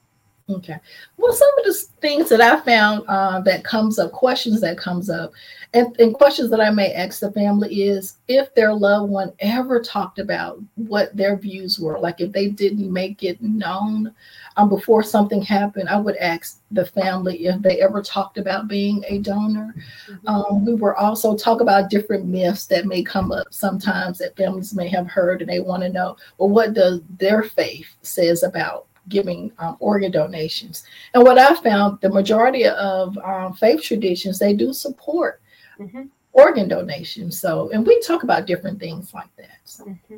Okay. 0.55 0.77
Well, 1.17 1.33
some 1.33 1.49
of 1.59 1.65
the 1.65 1.73
things 2.01 2.29
that 2.29 2.41
I 2.41 2.59
found 2.61 3.05
uh, 3.07 3.39
that 3.41 3.63
comes 3.63 3.99
up, 3.99 4.11
questions 4.11 4.61
that 4.61 4.77
comes 4.77 5.09
up, 5.09 5.31
and, 5.73 5.97
and, 5.99 6.13
questions 6.13 6.49
that 6.49 6.59
I 6.59 6.69
may 6.69 6.93
ask 6.93 7.21
the 7.21 7.31
family 7.31 7.83
is 7.83 8.17
if 8.27 8.53
their 8.55 8.73
loved 8.73 9.09
one 9.09 9.31
ever 9.39 9.79
talked 9.79 10.19
about 10.19 10.59
what 10.75 11.15
their 11.15 11.37
views 11.37 11.79
were, 11.79 11.97
like 11.97 12.19
if 12.19 12.33
they 12.33 12.49
didn't 12.49 12.91
make 12.91 13.23
it 13.23 13.41
known 13.41 14.13
um, 14.57 14.67
before 14.67 15.01
something 15.01 15.41
happened, 15.41 15.87
I 15.87 15.97
would 15.97 16.17
ask 16.17 16.59
the 16.71 16.85
family 16.85 17.45
if 17.45 17.61
they 17.61 17.79
ever 17.79 18.01
talked 18.01 18.37
about 18.37 18.67
being 18.67 19.05
a 19.07 19.19
donor. 19.19 19.73
Mm-hmm. 20.09 20.27
Um, 20.27 20.65
we 20.65 20.73
were 20.73 20.97
also 20.97 21.37
talk 21.37 21.61
about 21.61 21.89
different 21.89 22.25
myths 22.25 22.65
that 22.67 22.85
may 22.85 23.01
come 23.01 23.31
up 23.31 23.47
sometimes 23.51 24.17
that 24.17 24.35
families 24.35 24.73
may 24.73 24.89
have 24.89 25.07
heard, 25.07 25.41
and 25.41 25.49
they 25.49 25.61
want 25.61 25.83
to 25.83 25.89
know, 25.89 26.17
well, 26.37 26.49
what 26.49 26.73
does 26.73 26.99
their 27.17 27.43
faith 27.43 27.87
says 28.01 28.43
about 28.43 28.87
giving 29.09 29.51
um, 29.59 29.77
organ 29.79 30.11
donations. 30.11 30.83
And 31.13 31.23
what 31.23 31.37
I 31.37 31.55
found, 31.55 31.99
the 32.01 32.09
majority 32.09 32.65
of 32.65 33.17
um, 33.19 33.53
faith 33.53 33.81
traditions, 33.81 34.39
they 34.39 34.53
do 34.53 34.73
support 34.73 35.41
mm-hmm. 35.79 36.03
organ 36.33 36.67
donations. 36.67 37.39
So, 37.39 37.69
and 37.71 37.85
we 37.85 37.99
talk 38.01 38.23
about 38.23 38.45
different 38.45 38.79
things 38.79 39.13
like 39.13 39.35
that. 39.37 39.57
So. 39.65 39.85
Mm-hmm. 39.85 40.17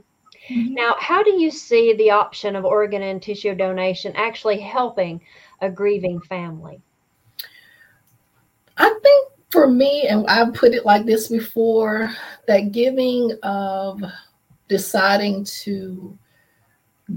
Mhm. 0.49 0.71
Now, 0.71 0.95
how 0.99 1.23
do 1.23 1.31
you 1.39 1.49
see 1.49 1.93
the 1.93 2.11
option 2.11 2.55
of 2.55 2.65
organ 2.65 3.01
and 3.01 3.21
tissue 3.21 3.55
donation 3.55 4.13
actually 4.15 4.59
helping 4.59 5.21
a 5.61 5.69
grieving 5.69 6.19
family? 6.21 6.81
I 8.77 8.93
think 9.01 9.29
for 9.49 9.67
me, 9.67 10.07
and 10.07 10.25
I've 10.27 10.53
put 10.53 10.73
it 10.73 10.85
like 10.85 11.05
this 11.05 11.27
before, 11.27 12.11
that 12.47 12.71
giving 12.71 13.31
of 13.43 14.01
deciding 14.67 15.45
to 15.45 16.17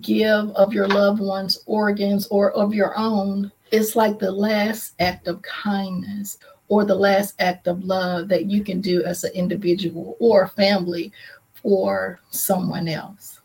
give 0.01 0.51
of 0.51 0.73
your 0.73 0.89
loved 0.89 1.21
one's 1.21 1.63
organs 1.67 2.27
or 2.29 2.53
of 2.53 2.75
your 2.75 2.97
own 2.97 3.51
is 3.71 3.97
like 3.97 4.19
the 4.19 4.31
last 4.31 4.95
act 5.01 5.29
of 5.29 5.43
kindness 5.43 6.39
or 6.69 6.85
the 6.85 6.95
last 6.95 7.35
act 7.39 7.67
of 7.67 7.85
love 7.85 8.29
that 8.29 8.47
you 8.47 8.63
can 8.65 8.81
do 8.81 9.03
as 9.05 9.25
an 9.25 9.33
individual 9.33 10.17
or 10.19 10.49
family 10.49 11.13
for 11.55 12.21
someone 12.31 12.89
else. 12.89 13.41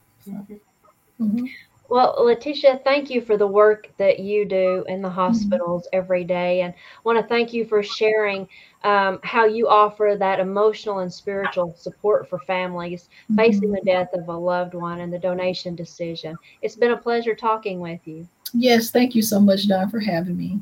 Mhm. 1.19 1.49
Well, 1.91 2.15
Letitia, 2.23 2.80
thank 2.86 3.10
you 3.10 3.19
for 3.19 3.36
the 3.36 3.45
work 3.45 3.89
that 3.97 4.19
you 4.19 4.45
do 4.45 4.86
in 4.88 5.01
the 5.01 5.10
hospitals 5.10 5.89
every 5.91 6.23
day. 6.23 6.62
And 6.62 6.73
want 7.04 7.19
to 7.19 7.27
thank 7.27 7.51
you 7.51 7.65
for 7.65 7.84
sharing 7.84 8.47
um, 8.86 9.19
how 9.23 9.43
you 9.43 9.67
offer 9.67 10.15
that 10.17 10.39
emotional 10.39 10.99
and 10.99 11.12
spiritual 11.12 11.75
support 11.77 12.30
for 12.30 12.39
families 12.39 13.10
facing 13.36 13.73
the 13.73 13.82
death 13.86 14.08
of 14.13 14.30
a 14.30 14.32
loved 14.32 14.73
one 14.73 15.01
and 15.01 15.12
the 15.12 15.19
donation 15.19 15.75
decision. 15.75 16.38
It's 16.62 16.77
been 16.77 16.91
a 16.91 16.97
pleasure 16.97 17.36
talking 17.36 17.82
with 17.82 17.99
you. 18.08 18.25
Yes, 18.54 18.91
thank 18.91 19.13
you 19.13 19.21
so 19.21 19.41
much, 19.41 19.67
Don, 19.67 19.89
for 19.89 19.99
having 19.99 20.38
me. 20.38 20.62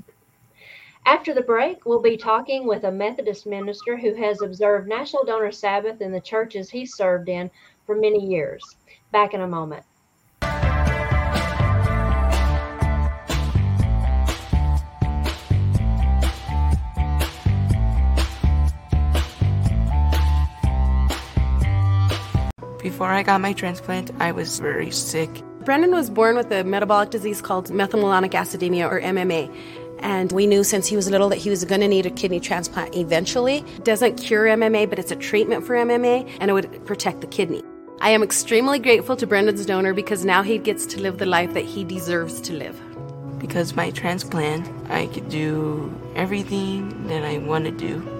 After 1.05 1.35
the 1.35 1.41
break, 1.41 1.85
we'll 1.85 2.01
be 2.01 2.17
talking 2.17 2.65
with 2.65 2.85
a 2.85 2.91
Methodist 2.91 3.45
minister 3.45 3.95
who 3.95 4.15
has 4.15 4.41
observed 4.41 4.89
National 4.89 5.25
Donor 5.25 5.51
Sabbath 5.51 6.01
in 6.01 6.11
the 6.11 6.21
churches 6.21 6.71
he 6.71 6.87
served 6.87 7.29
in 7.29 7.51
for 7.85 7.93
many 7.93 8.25
years. 8.25 8.63
Back 9.11 9.35
in 9.35 9.41
a 9.41 9.47
moment. 9.47 9.85
Before 22.99 23.13
I 23.13 23.23
got 23.23 23.39
my 23.39 23.53
transplant, 23.53 24.11
I 24.19 24.33
was 24.33 24.59
very 24.59 24.91
sick. 24.91 25.29
Brendan 25.63 25.91
was 25.91 26.09
born 26.09 26.35
with 26.35 26.51
a 26.51 26.65
metabolic 26.65 27.11
disease 27.11 27.39
called 27.41 27.69
methylmalonic 27.69 28.31
acidemia 28.31 28.91
or 28.91 28.99
MMA. 28.99 29.49
And 29.99 30.33
we 30.33 30.45
knew 30.45 30.65
since 30.65 30.85
he 30.85 30.97
was 30.97 31.09
little 31.09 31.29
that 31.29 31.37
he 31.37 31.49
was 31.49 31.63
going 31.63 31.79
to 31.79 31.87
need 31.87 32.05
a 32.05 32.09
kidney 32.09 32.41
transplant 32.41 32.97
eventually. 32.97 33.59
It 33.77 33.85
doesn't 33.85 34.17
cure 34.17 34.47
MMA, 34.47 34.89
but 34.89 34.99
it's 34.99 35.11
a 35.11 35.15
treatment 35.15 35.65
for 35.65 35.75
MMA 35.75 36.29
and 36.41 36.51
it 36.51 36.53
would 36.53 36.85
protect 36.85 37.21
the 37.21 37.27
kidney. 37.27 37.63
I 38.01 38.09
am 38.09 38.21
extremely 38.21 38.79
grateful 38.79 39.15
to 39.15 39.25
Brendan's 39.25 39.65
donor 39.65 39.93
because 39.93 40.25
now 40.25 40.43
he 40.43 40.57
gets 40.57 40.85
to 40.87 40.99
live 40.99 41.19
the 41.19 41.25
life 41.25 41.53
that 41.53 41.63
he 41.63 41.85
deserves 41.85 42.41
to 42.41 42.53
live. 42.53 42.77
Because 43.39 43.77
my 43.77 43.91
transplant, 43.91 44.69
I 44.91 45.07
could 45.07 45.29
do 45.29 45.89
everything 46.15 47.07
that 47.07 47.23
I 47.23 47.37
want 47.37 47.63
to 47.63 47.71
do. 47.71 48.18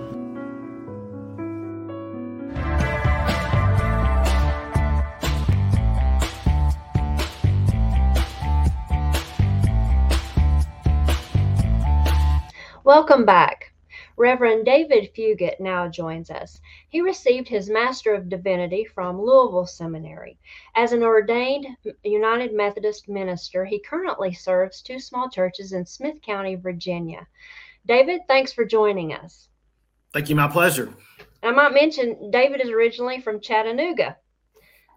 Welcome 12.89 13.23
back. 13.23 13.71
Reverend 14.17 14.65
David 14.65 15.13
Fugit 15.13 15.59
now 15.59 15.87
joins 15.87 16.31
us. 16.31 16.59
He 16.89 17.01
received 17.01 17.47
his 17.47 17.69
Master 17.69 18.15
of 18.15 18.29
Divinity 18.29 18.83
from 18.83 19.21
Louisville 19.21 19.67
Seminary. 19.67 20.39
As 20.73 20.91
an 20.91 21.03
ordained 21.03 21.67
United 22.03 22.51
Methodist 22.51 23.07
minister, 23.07 23.63
he 23.63 23.79
currently 23.79 24.33
serves 24.33 24.81
two 24.81 24.99
small 24.99 25.29
churches 25.29 25.73
in 25.73 25.85
Smyth 25.85 26.19
County, 26.23 26.55
Virginia. 26.55 27.27
David, 27.85 28.21
thanks 28.27 28.51
for 28.51 28.65
joining 28.65 29.13
us. 29.13 29.49
Thank 30.11 30.27
you. 30.27 30.35
My 30.35 30.47
pleasure. 30.47 30.91
I 31.43 31.51
might 31.51 31.75
mention 31.75 32.31
David 32.31 32.59
is 32.59 32.71
originally 32.71 33.21
from 33.21 33.39
Chattanooga. 33.39 34.17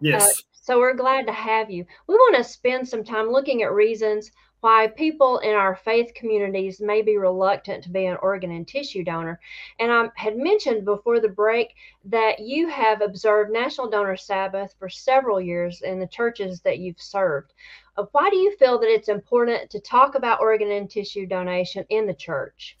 Yes. 0.01 0.23
Uh, 0.23 0.41
so 0.51 0.79
we're 0.79 0.95
glad 0.95 1.27
to 1.27 1.33
have 1.33 1.69
you. 1.69 1.85
We 2.07 2.15
want 2.15 2.37
to 2.37 2.43
spend 2.43 2.89
some 2.89 3.03
time 3.03 3.29
looking 3.29 3.61
at 3.61 3.71
reasons 3.71 4.31
why 4.63 4.87
people 4.87 5.39
in 5.39 5.53
our 5.53 5.75
faith 5.75 6.13
communities 6.13 6.79
may 6.79 7.01
be 7.01 7.17
reluctant 7.17 7.83
to 7.83 7.89
be 7.89 8.05
an 8.05 8.15
organ 8.21 8.49
and 8.51 8.65
tissue 8.65 9.03
donor. 9.03 9.37
And 9.77 9.91
I 9.91 10.07
had 10.15 10.37
mentioned 10.37 10.85
before 10.85 11.19
the 11.19 11.27
break 11.27 11.75
that 12.05 12.39
you 12.39 12.69
have 12.69 13.01
observed 13.01 13.51
National 13.51 13.89
Donor 13.89 14.15
Sabbath 14.15 14.73
for 14.79 14.87
several 14.87 15.41
years 15.41 15.81
in 15.81 15.99
the 15.99 16.07
churches 16.07 16.61
that 16.61 16.79
you've 16.79 17.01
served. 17.01 17.51
Uh, 17.97 18.05
Why 18.13 18.29
do 18.29 18.37
you 18.37 18.55
feel 18.55 18.79
that 18.79 18.87
it's 18.87 19.09
important 19.09 19.69
to 19.69 19.81
talk 19.81 20.15
about 20.15 20.39
organ 20.39 20.71
and 20.71 20.89
tissue 20.89 21.25
donation 21.25 21.85
in 21.89 22.07
the 22.07 22.13
church? 22.13 22.77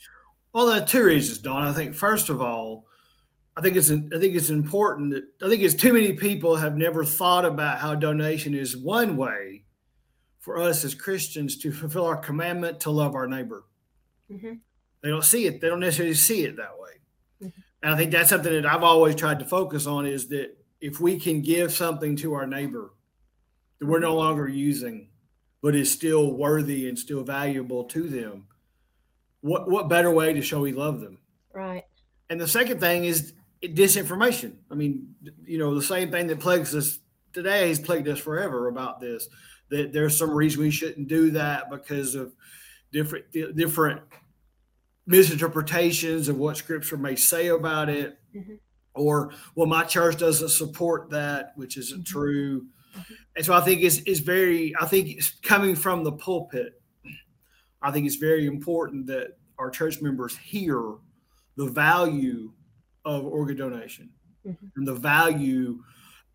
well, 0.53 0.67
there 0.67 0.81
are 0.81 0.85
two 0.85 1.03
reasons, 1.03 1.39
Don. 1.39 1.67
I 1.67 1.73
think 1.73 1.95
first 1.95 2.29
of 2.29 2.41
all, 2.41 2.85
I 3.57 3.61
think 3.61 3.75
it's 3.75 3.91
I 3.91 4.19
think 4.19 4.35
it's 4.35 4.51
important 4.51 5.11
that 5.11 5.23
I 5.45 5.49
think 5.49 5.61
it's 5.61 5.73
too 5.73 5.91
many 5.91 6.13
people 6.13 6.55
have 6.55 6.77
never 6.77 7.03
thought 7.03 7.43
about 7.43 7.79
how 7.79 7.93
donation 7.93 8.53
is 8.53 8.77
one 8.77 9.17
way 9.17 9.62
for 10.43 10.59
us 10.59 10.83
as 10.83 10.93
Christians 10.93 11.55
to 11.55 11.71
fulfill 11.71 12.05
our 12.05 12.17
commandment 12.17 12.81
to 12.81 12.91
love 12.91 13.15
our 13.15 13.27
neighbor. 13.27 13.63
Mhm. 14.29 14.59
They 15.01 15.09
don't 15.09 15.23
see 15.23 15.45
it. 15.45 15.61
They 15.61 15.69
don't 15.69 15.79
necessarily 15.79 16.15
see 16.15 16.43
it 16.43 16.57
that 16.57 16.77
way. 16.77 16.99
Mhm. 17.41 17.53
And 17.81 17.93
I 17.93 17.95
think 17.95 18.11
that's 18.11 18.29
something 18.29 18.51
that 18.51 18.65
I've 18.65 18.83
always 18.83 19.15
tried 19.15 19.39
to 19.39 19.45
focus 19.45 19.87
on 19.87 20.05
is 20.05 20.27
that 20.27 20.57
if 20.81 20.99
we 20.99 21.17
can 21.17 21.41
give 21.41 21.71
something 21.71 22.17
to 22.17 22.33
our 22.33 22.45
neighbor 22.45 22.93
that 23.79 23.85
we're 23.85 23.99
no 23.99 24.17
longer 24.17 24.49
using, 24.49 25.11
but 25.61 25.75
is 25.75 25.89
still 25.89 26.33
worthy 26.33 26.89
and 26.89 26.99
still 26.99 27.23
valuable 27.23 27.85
to 27.85 28.03
them, 28.09 28.47
what 29.39 29.69
what 29.69 29.87
better 29.87 30.11
way 30.11 30.33
to 30.33 30.41
show 30.41 30.59
we 30.59 30.73
love 30.73 30.99
them? 30.99 31.19
Right. 31.53 31.85
And 32.29 32.39
the 32.39 32.49
second 32.49 32.81
thing 32.81 33.05
is 33.05 33.31
disinformation. 33.61 34.57
I 34.69 34.75
mean, 34.75 35.15
you 35.45 35.57
know, 35.57 35.73
the 35.73 35.81
same 35.81 36.11
thing 36.11 36.27
that 36.27 36.41
plagues 36.41 36.75
us 36.75 36.99
today 37.31 37.69
has 37.69 37.79
plagued 37.79 38.09
us 38.09 38.19
forever 38.19 38.67
about 38.67 38.99
this. 38.99 39.29
That 39.73 39.91
there's 39.91 40.15
some 40.15 40.29
reason 40.29 40.61
we 40.61 40.69
shouldn't 40.69 41.07
do 41.07 41.31
that 41.31 41.71
because 41.71 42.13
of 42.13 42.35
different 42.91 43.25
different 43.55 44.01
misinterpretations 45.07 46.29
of 46.29 46.37
what 46.37 46.57
Scripture 46.57 46.95
may 46.95 47.15
say 47.15 47.47
about 47.47 47.89
it, 47.89 48.19
Mhm. 48.35 48.59
or 48.93 49.33
well, 49.55 49.65
my 49.65 49.83
church 49.83 50.17
doesn't 50.17 50.49
support 50.49 51.09
that, 51.09 51.53
which 51.55 51.75
isn't 51.77 52.01
Mhm. 52.03 52.05
true. 52.05 52.67
And 53.35 53.43
so 53.43 53.53
I 53.55 53.61
think 53.61 53.81
it's, 53.81 53.97
it's 54.05 54.19
very, 54.19 54.75
I 54.79 54.85
think 54.85 55.09
it's 55.09 55.31
coming 55.41 55.75
from 55.75 56.03
the 56.03 56.11
pulpit. 56.11 56.79
I 57.81 57.91
think 57.91 58.05
it's 58.05 58.17
very 58.17 58.45
important 58.45 59.07
that 59.07 59.39
our 59.57 59.71
church 59.71 60.01
members 60.03 60.37
hear 60.37 60.97
the 61.57 61.65
value 61.65 62.53
of 63.05 63.25
organ 63.25 63.57
donation 63.57 64.11
Mhm. 64.45 64.71
and 64.75 64.87
the 64.87 64.93
value 64.93 65.83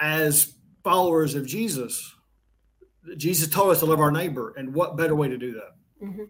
as 0.01 0.55
followers 0.83 1.37
of 1.37 1.47
Jesus. 1.47 2.15
Jesus 3.17 3.49
told 3.49 3.71
us 3.71 3.81
to 3.81 3.87
love 3.87 4.01
our 4.01 4.11
neighbor, 4.11 4.55
and 4.57 4.75
what 4.75 4.97
better 4.97 5.15
way 5.15 5.29
to 5.29 5.39
do 5.39 5.53
that? 5.53 5.77
Mhm. 6.05 6.29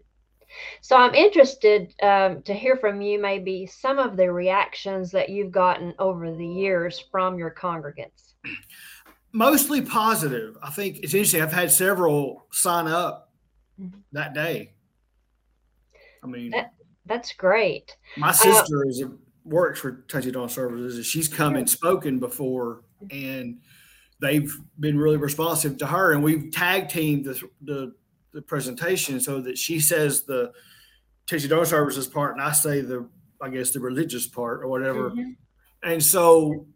So 0.81 0.97
I'm 0.97 1.15
interested 1.15 1.95
um, 2.03 2.43
to 2.43 2.55
hear 2.55 2.77
from 2.77 3.01
you 3.03 3.21
maybe 3.21 3.67
some 3.67 3.99
of 3.99 4.17
the 4.17 4.33
reactions 4.33 5.11
that 5.11 5.29
you've 5.29 5.53
gotten 5.53 5.95
over 5.99 6.35
the 6.35 6.47
years 6.47 6.99
from 7.11 7.39
your 7.39 7.51
congregants. 7.51 8.33
Mostly 9.33 9.83
positive. 9.83 10.57
I 10.63 10.71
think 10.71 10.99
it's 11.03 11.13
interesting. 11.13 11.43
I've 11.43 11.53
had 11.53 11.71
several 11.71 12.47
sign 12.51 12.87
up 12.87 13.31
Mhm. 13.79 14.03
that 14.13 14.33
day. 14.33 14.73
I 16.23 16.27
mean, 16.27 16.51
That- 16.51 16.73
That's 17.07 17.33
great. 17.33 17.97
My 18.19 18.33
sister 18.33 18.85
is 18.87 19.01
a, 19.03 19.11
works 19.45 19.81
for 19.81 20.03
Tennessee 20.09 20.31
Donor 20.31 20.49
Services. 20.49 20.97
and 20.97 21.05
She's 21.07 21.27
come 21.29 21.57
and 21.57 21.69
spoken 21.69 22.19
before, 22.19 22.85
and 23.11 23.61
they've 24.21 24.55
been 24.81 24.99
really 24.99 25.17
responsive 25.17 25.79
to 25.79 25.87
her. 25.87 26.13
And 26.13 26.23
we've 26.23 26.51
tag 26.51 26.89
teamed 26.89 27.25
the 27.25 27.41
the, 27.63 27.95
the 28.33 28.43
presentation 28.43 29.21
so 29.21 29.41
that 29.41 29.59
she 29.59 29.81
says 29.81 30.23
the 30.23 30.53
Tennessee 31.27 31.49
Donor 31.49 31.65
Services 31.65 32.07
part, 32.07 32.35
and 32.35 32.43
I 32.43 32.53
say 32.53 32.81
the 32.81 33.09
I 33.41 33.49
guess 33.49 33.71
the 33.71 33.81
religious 33.81 34.27
part 34.27 34.63
or 34.63 34.69
whatever. 34.69 35.11
Mhm. 35.11 35.37
And 35.83 36.03
so 36.03 36.67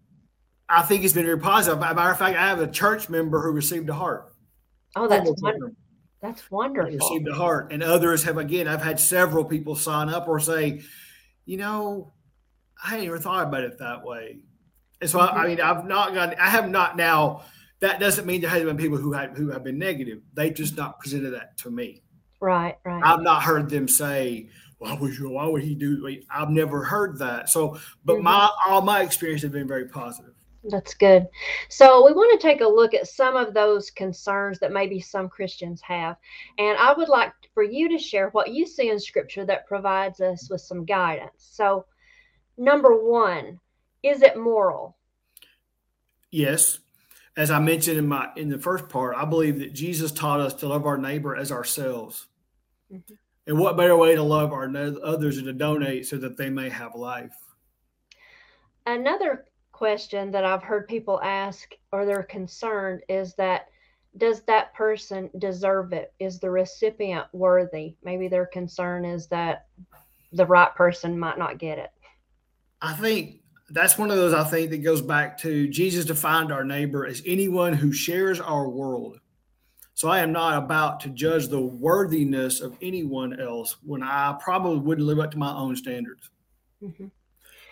I 0.69 0.83
think 0.83 1.05
it's 1.05 1.13
been 1.13 1.27
very 1.27 1.39
positive. 1.39 1.83
As 1.83 1.91
a 1.91 1.95
matter 1.95 2.11
of 2.11 2.19
fact, 2.19 2.37
I 2.37 2.49
have 2.49 2.61
a 2.61 2.67
church 2.67 3.09
member 3.09 3.43
who 3.43 3.51
received 3.51 3.89
a 3.89 3.95
heart. 3.95 4.33
Oh, 4.95 5.09
that's 5.09 5.31
wonderful. 5.43 5.77
That's 6.21 6.51
wonderful. 6.53 6.93
received 6.93 7.27
a 7.27 7.35
heart, 7.35 7.73
and 7.73 7.83
others 7.83 8.23
have 8.23 8.39
again. 8.39 8.69
I've 8.69 8.83
had 8.83 9.01
several 9.01 9.45
people 9.45 9.75
sign 9.75 10.09
up 10.09 10.29
or 10.29 10.39
say, 10.39 10.83
you 11.47 11.57
know, 11.57 12.13
I 12.83 12.91
hadn't 12.91 13.07
even 13.07 13.21
thought 13.21 13.49
about 13.49 13.65
it 13.65 13.79
that 13.79 14.05
way. 14.05 14.39
And 15.03 15.11
so 15.11 15.19
I, 15.19 15.43
I 15.43 15.47
mean, 15.49 15.61
I've 15.61 15.85
not 15.85 16.15
got. 16.15 16.39
I 16.39 16.49
have 16.49 16.71
not 16.71 16.97
now. 16.97 17.43
That 17.81 17.99
doesn't 17.99 18.25
mean 18.25 18.41
there 18.41 18.49
hasn't 18.49 18.69
been 18.69 18.77
people 18.77 18.97
who 18.97 19.13
had 19.13 19.37
who 19.37 19.51
have 19.51 19.65
been 19.65 19.79
negative. 19.79 20.21
They've 20.33 20.55
just 20.55 20.77
not 20.77 21.01
presented 21.01 21.31
that 21.31 21.59
to 21.59 21.71
me. 21.71 22.05
Right, 22.41 22.79
right. 22.85 23.03
I've 23.05 23.23
not 23.23 23.43
heard 23.43 23.69
them 23.69 23.89
say, 23.89 24.49
"Why 24.79 24.95
would 24.95 25.19
you? 25.19 25.31
Why 25.31 25.47
would 25.47 25.63
he 25.63 25.75
do?" 25.75 26.09
I've 26.31 26.51
never 26.51 26.85
heard 26.85 27.19
that. 27.19 27.49
So, 27.49 27.79
but 28.05 28.19
Mhm. 28.19 28.23
my 28.23 28.51
all 28.67 28.83
my 28.83 29.03
experience 29.03 29.43
has 29.43 29.51
been 29.51 29.67
very 29.67 29.89
positive. 29.89 30.35
That's 30.71 30.95
good. 30.95 31.27
So, 31.71 32.07
we 32.07 32.13
want 32.13 32.41
to 32.41 32.47
take 32.47 32.61
a 32.61 32.69
look 32.69 32.95
at 32.95 33.09
some 33.09 33.35
of 33.35 33.53
those 33.53 33.91
concerns 33.91 34.61
that 34.61 34.71
maybe 34.71 35.01
some 35.01 35.29
Christians 35.29 35.81
have. 35.81 36.17
And 36.59 36.79
I 36.79 36.93
would 36.93 37.09
like 37.09 37.33
for 37.53 37.65
you 37.65 37.89
to 37.89 37.99
share 37.99 38.29
what 38.29 38.53
you 38.53 38.65
see 38.65 38.91
in 38.91 39.01
Scripture 39.01 39.45
that 39.47 39.67
provides 39.67 40.21
us 40.21 40.49
with 40.49 40.61
some 40.61 40.85
guidance. 40.85 41.33
So, 41.39 41.87
number 42.57 43.05
one, 43.05 43.59
is 44.03 44.23
it 44.23 44.37
moral? 44.37 44.97
Yes. 46.31 46.79
As 47.37 47.51
I 47.51 47.59
mentioned 47.61 47.99
in 47.99 48.09
my 48.09 48.29
in 48.37 48.49
the 48.49 48.59
first 48.59 48.89
part, 48.89 49.17
I 49.17 49.25
believe 49.25 49.59
that 49.61 49.73
Jesus 49.73 50.13
taught 50.13 50.41
us 50.41 50.55
to 50.55 50.69
love 50.69 50.87
our 50.87 50.99
neighbor 50.99 51.35
as 51.37 51.51
ourselves. 51.51 52.27
Mm-hmm. 52.93 53.15
And 53.47 53.59
what 53.59 53.77
better 53.77 53.97
way 53.97 54.15
to 54.15 54.23
love 54.23 54.53
our 54.53 54.71
others 55.03 55.37
than 55.37 55.47
to 55.47 55.53
donate 55.53 56.07
so 56.07 56.17
that 56.19 56.37
they 56.37 56.51
may 56.51 56.69
have 56.69 56.95
life? 56.95 57.35
Another 58.87 59.47
question 59.73 60.31
that 60.31 60.45
I've 60.45 60.63
heard 60.63 60.87
people 60.87 61.21
ask 61.23 61.73
or 61.91 62.05
they're 62.05 62.23
concerned 62.23 63.03
is 63.09 63.35
that 63.35 63.69
does 64.17 64.43
that 64.43 64.75
person 64.75 65.31
deserve 65.39 65.93
it? 65.93 66.13
Is 66.21 66.39
the 66.39 66.51
recipient 66.51 67.27
worthy? 67.33 67.97
Maybe 68.05 68.29
their 68.29 68.47
concern 68.47 69.05
is 69.05 69.27
that 69.29 69.67
the 70.33 70.47
right 70.47 70.75
person 70.75 71.19
might 71.19 71.39
not 71.39 71.59
get 71.59 71.79
it. 71.79 71.91
I 72.81 72.93
think 72.95 73.42
that's 73.73 73.97
one 73.97 74.11
of 74.11 74.17
those 74.17 74.35
I 74.35 74.45
think 74.45 74.71
that 74.71 74.79
goes 74.79 75.01
back 75.01 75.39
to 75.39 75.67
Jesus 75.69 76.05
defined 76.05 76.53
our 76.53 76.65
neighbor 76.65 77.07
as 77.07 77.23
anyone 77.25 77.73
who 77.73 77.91
shares 77.93 78.39
our 78.39 78.69
world. 78.69 79.19
So 79.95 80.09
I 80.09 80.21
am 80.21 80.33
not 80.33 80.63
about 80.63 81.01
to 81.01 81.09
judge 81.09 81.49
the 81.49 81.61
worthiness 81.61 82.61
of 82.61 82.77
anyone 82.83 83.41
else 83.41 83.77
when 83.83 84.03
I 84.03 84.37
probably 84.41 84.79
wouldn't 84.79 85.07
live 85.07 85.21
up 85.21 85.31
to 85.33 85.39
my 85.39 85.53
own 85.53 85.77
standards. 85.77 86.31
Mm-hmm. 86.83 87.07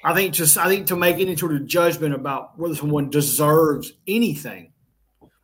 I 0.02 0.14
think 0.14 0.32
just 0.32 0.56
I 0.56 0.68
think 0.68 0.86
to 0.86 0.96
make 0.96 1.18
any 1.18 1.36
sort 1.36 1.52
of 1.52 1.66
judgment 1.66 2.14
about 2.14 2.58
whether 2.58 2.74
someone 2.74 3.10
deserves 3.10 3.92
anything, 4.06 4.72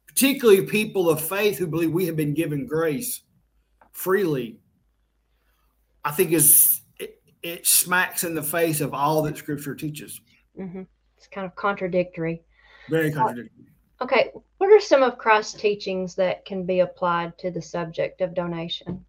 particularly 0.07 0.65
people 0.65 1.11
of 1.11 1.21
faith 1.21 1.59
who 1.59 1.67
believe 1.67 1.93
we 1.93 2.07
have 2.07 2.17
been 2.17 2.33
given 2.33 2.67
grace 2.67 3.23
freely, 3.93 4.59
I 6.03 6.13
think 6.13 6.33
is 6.33 6.81
it, 6.99 7.21
it 7.43 7.67
smacks 7.67 8.25
in 8.25 8.35
the 8.35 8.43
face 8.43 8.81
of 8.81 8.95
all 8.95 9.23
that 9.23 9.37
Scripture 9.37 9.75
teaches. 9.75 10.21
Mm-hmm. 10.59 10.83
It's 11.17 11.27
kind 11.27 11.47
of 11.47 11.55
contradictory. 11.55 12.43
Very 12.89 13.13
contradictory. 13.13 13.67
Okay, 14.01 14.31
what 14.59 14.71
are 14.71 14.81
some 14.81 15.03
of 15.03 15.17
Christ's 15.17 15.55
teachings 15.55 16.15
that 16.17 16.45
can 16.45 16.67
be 16.67 16.81
applied 16.81 17.39
to 17.39 17.51
the 17.51 17.63
subject 17.63 18.21
of 18.21 18.35
donation? 18.35 19.05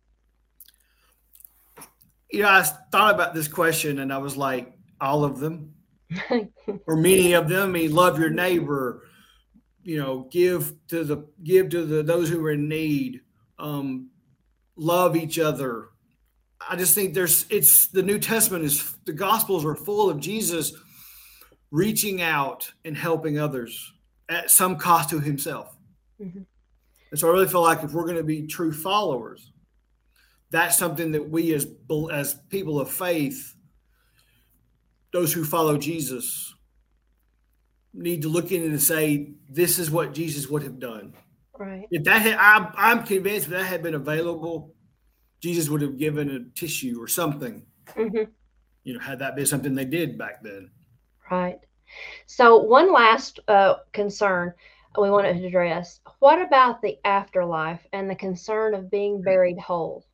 You 2.32 2.44
know, 2.44 2.50
I 2.50 2.64
thought 2.92 3.16
about 3.16 3.34
this 3.34 3.48
question 3.48 4.00
and 4.00 4.14
I 4.14 4.18
was 4.18 4.38
like, 4.38 4.74
all 5.00 5.24
of 5.24 5.40
them, 5.40 5.74
or 6.88 6.96
many 6.96 7.34
of 7.34 7.50
them. 7.50 7.70
I 7.70 7.72
mean, 7.72 7.94
love 7.94 8.20
your 8.20 8.30
neighbor, 8.30 9.04
you 9.84 10.00
know, 10.00 10.28
give 10.32 10.74
to 10.88 11.04
the 11.04 11.28
give 11.44 11.70
to 11.70 11.86
the 11.86 12.04
those 12.04 12.30
who 12.30 12.44
are 12.46 12.52
in 12.52 12.68
need, 12.68 13.22
um, 13.60 14.10
love 14.76 15.16
each 15.16 15.38
other. 15.38 15.90
I 16.68 16.76
just 16.76 16.96
think 16.96 17.14
there's 17.14 17.46
it's 17.50 17.88
the 17.88 18.04
New 18.04 18.20
Testament 18.20 18.66
is 18.66 18.96
the 19.06 19.14
Gospels 19.14 19.66
are 19.66 19.76
full 19.76 20.10
of 20.10 20.20
Jesus 20.20 20.74
reaching 21.72 22.22
out 22.22 22.72
and 22.86 22.98
helping 22.98 23.40
others 23.40 23.94
at 24.30 24.52
some 24.52 24.78
cost 24.78 25.10
to 25.10 25.20
himself. 25.20 25.76
Mm-hmm. 26.22 26.42
And 27.12 27.20
so 27.20 27.30
I 27.30 27.32
really 27.32 27.48
feel 27.48 27.62
like 27.62 27.84
if 27.84 27.94
we're 27.94 28.04
going 28.04 28.18
to 28.18 28.24
be 28.24 28.48
true 28.48 28.74
followers, 28.74 29.52
that's 30.50 30.78
something 30.78 31.12
that 31.12 31.30
we 31.30 31.54
as 31.54 31.68
as 32.12 32.36
people 32.50 32.80
of 32.80 32.90
faith, 32.90 33.56
those 35.12 35.34
who 35.34 35.44
follow 35.44 35.78
Jesus, 35.78 36.54
need 37.94 38.22
to 38.22 38.30
look 38.30 38.52
in 38.52 38.64
and 38.64 38.82
say, 38.82 39.34
"This 39.50 39.80
is 39.80 39.92
what 39.92 40.14
Jesus 40.14 40.48
would 40.48 40.64
have 40.64 40.80
done." 40.80 41.14
Right. 41.58 41.88
If 41.90 42.04
that 42.04 42.22
had, 42.22 42.36
I'm, 42.36 42.68
I'm 42.76 43.04
convinced 43.04 43.48
if 43.48 43.54
that 43.54 43.66
had 43.66 43.82
been 43.82 43.96
available, 43.96 44.76
Jesus 45.42 45.70
would 45.70 45.82
have 45.82 45.98
given 45.98 46.30
a 46.30 46.58
tissue 46.58 47.02
or 47.02 47.08
something. 47.08 47.66
Mm-hmm. 47.88 48.32
You 48.84 48.94
know, 48.94 49.00
had 49.00 49.20
that 49.20 49.36
been 49.36 49.46
something 49.46 49.76
they 49.76 49.86
did 49.86 50.18
back 50.18 50.44
then. 50.44 50.72
Right. 51.30 51.60
So, 52.26 52.58
one 52.58 52.94
last 52.94 53.40
uh, 53.48 53.76
concern 53.94 54.54
we 55.00 55.12
want 55.12 55.26
to 55.26 55.46
address 55.46 56.00
what 56.20 56.42
about 56.42 56.82
the 56.82 56.98
afterlife 57.06 57.86
and 57.94 58.10
the 58.10 58.16
concern 58.16 58.74
of 58.74 58.90
being 58.90 59.22
buried 59.22 59.60
whole? 59.60 60.06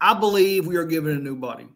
I 0.00 0.14
believe 0.14 0.66
we 0.66 0.76
are 0.76 0.84
given 0.84 1.16
a 1.16 1.20
new 1.20 1.36
body. 1.36 1.66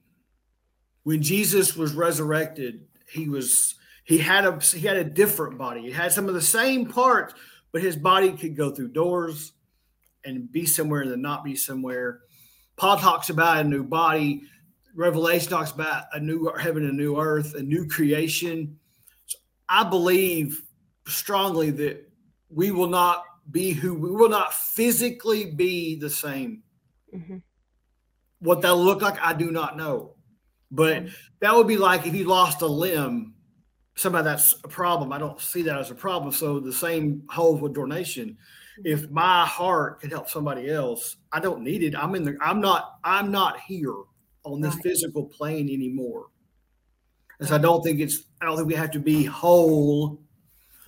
When 1.04 1.22
Jesus 1.22 1.74
was 1.76 1.94
resurrected, 1.94 2.86
he 3.10 3.28
was 3.28 3.76
he 4.04 4.18
had 4.18 4.44
a 4.44 4.58
he 4.58 4.86
had 4.86 4.98
a 4.98 5.04
different 5.04 5.56
body. 5.56 5.82
He 5.82 5.90
had 5.90 6.12
some 6.12 6.28
of 6.28 6.34
the 6.34 6.42
same 6.42 6.86
parts, 6.86 7.34
but 7.72 7.82
his 7.82 7.96
body 7.96 8.32
could 8.32 8.56
go 8.56 8.70
through 8.70 8.88
doors 8.88 9.52
and 10.24 10.50
be 10.50 10.66
somewhere 10.66 11.02
and 11.02 11.10
then 11.10 11.22
not 11.22 11.44
be 11.44 11.56
somewhere. 11.56 12.20
Paul 12.76 12.98
talks 12.98 13.30
about 13.30 13.58
a 13.58 13.64
new 13.64 13.82
body 13.82 14.42
Revelation 14.98 15.48
talks 15.48 15.70
about 15.70 16.06
a 16.12 16.18
new 16.18 16.52
heaven, 16.58 16.84
a 16.88 16.92
new 16.92 17.20
earth, 17.20 17.54
a 17.54 17.62
new 17.62 17.86
creation. 17.86 18.76
So 19.26 19.38
I 19.68 19.84
believe 19.84 20.64
strongly 21.06 21.70
that 21.70 22.10
we 22.50 22.72
will 22.72 22.88
not 22.88 23.22
be 23.48 23.70
who 23.70 23.94
we 23.94 24.10
will 24.10 24.28
not 24.28 24.52
physically 24.52 25.52
be 25.52 25.94
the 25.94 26.10
same. 26.10 26.64
Mm-hmm. 27.14 27.36
What 28.40 28.60
that'll 28.60 28.84
look 28.84 29.00
like, 29.00 29.20
I 29.20 29.34
do 29.34 29.52
not 29.52 29.76
know. 29.76 30.16
But 30.72 31.04
that 31.38 31.54
would 31.54 31.68
be 31.68 31.76
like 31.76 32.04
if 32.04 32.14
you 32.14 32.24
lost 32.24 32.62
a 32.62 32.66
limb, 32.66 33.34
somebody 33.94 34.24
that's 34.24 34.56
a 34.64 34.68
problem. 34.68 35.12
I 35.12 35.18
don't 35.18 35.40
see 35.40 35.62
that 35.62 35.78
as 35.78 35.92
a 35.92 35.94
problem. 35.94 36.32
So 36.32 36.58
the 36.58 36.72
same 36.72 37.22
holds 37.30 37.62
with 37.62 37.72
donation. 37.72 38.36
Mm-hmm. 38.80 38.86
If 38.86 39.10
my 39.10 39.46
heart 39.46 40.00
can 40.00 40.10
help 40.10 40.28
somebody 40.28 40.68
else, 40.68 41.18
I 41.30 41.38
don't 41.38 41.62
need 41.62 41.84
it. 41.84 41.94
I'm 41.94 42.16
in 42.16 42.24
the 42.24 42.36
I'm 42.40 42.60
not 42.60 42.98
I'm 43.04 43.30
not 43.30 43.60
here 43.60 43.94
on 44.44 44.60
this 44.60 44.74
right. 44.74 44.82
physical 44.82 45.26
plane 45.26 45.68
anymore. 45.70 46.26
So 47.42 47.54
I 47.54 47.58
don't 47.58 47.82
think 47.82 48.00
it's 48.00 48.24
I 48.40 48.46
don't 48.46 48.56
think 48.56 48.68
we 48.68 48.74
have 48.74 48.90
to 48.92 48.98
be 48.98 49.24
whole 49.24 50.20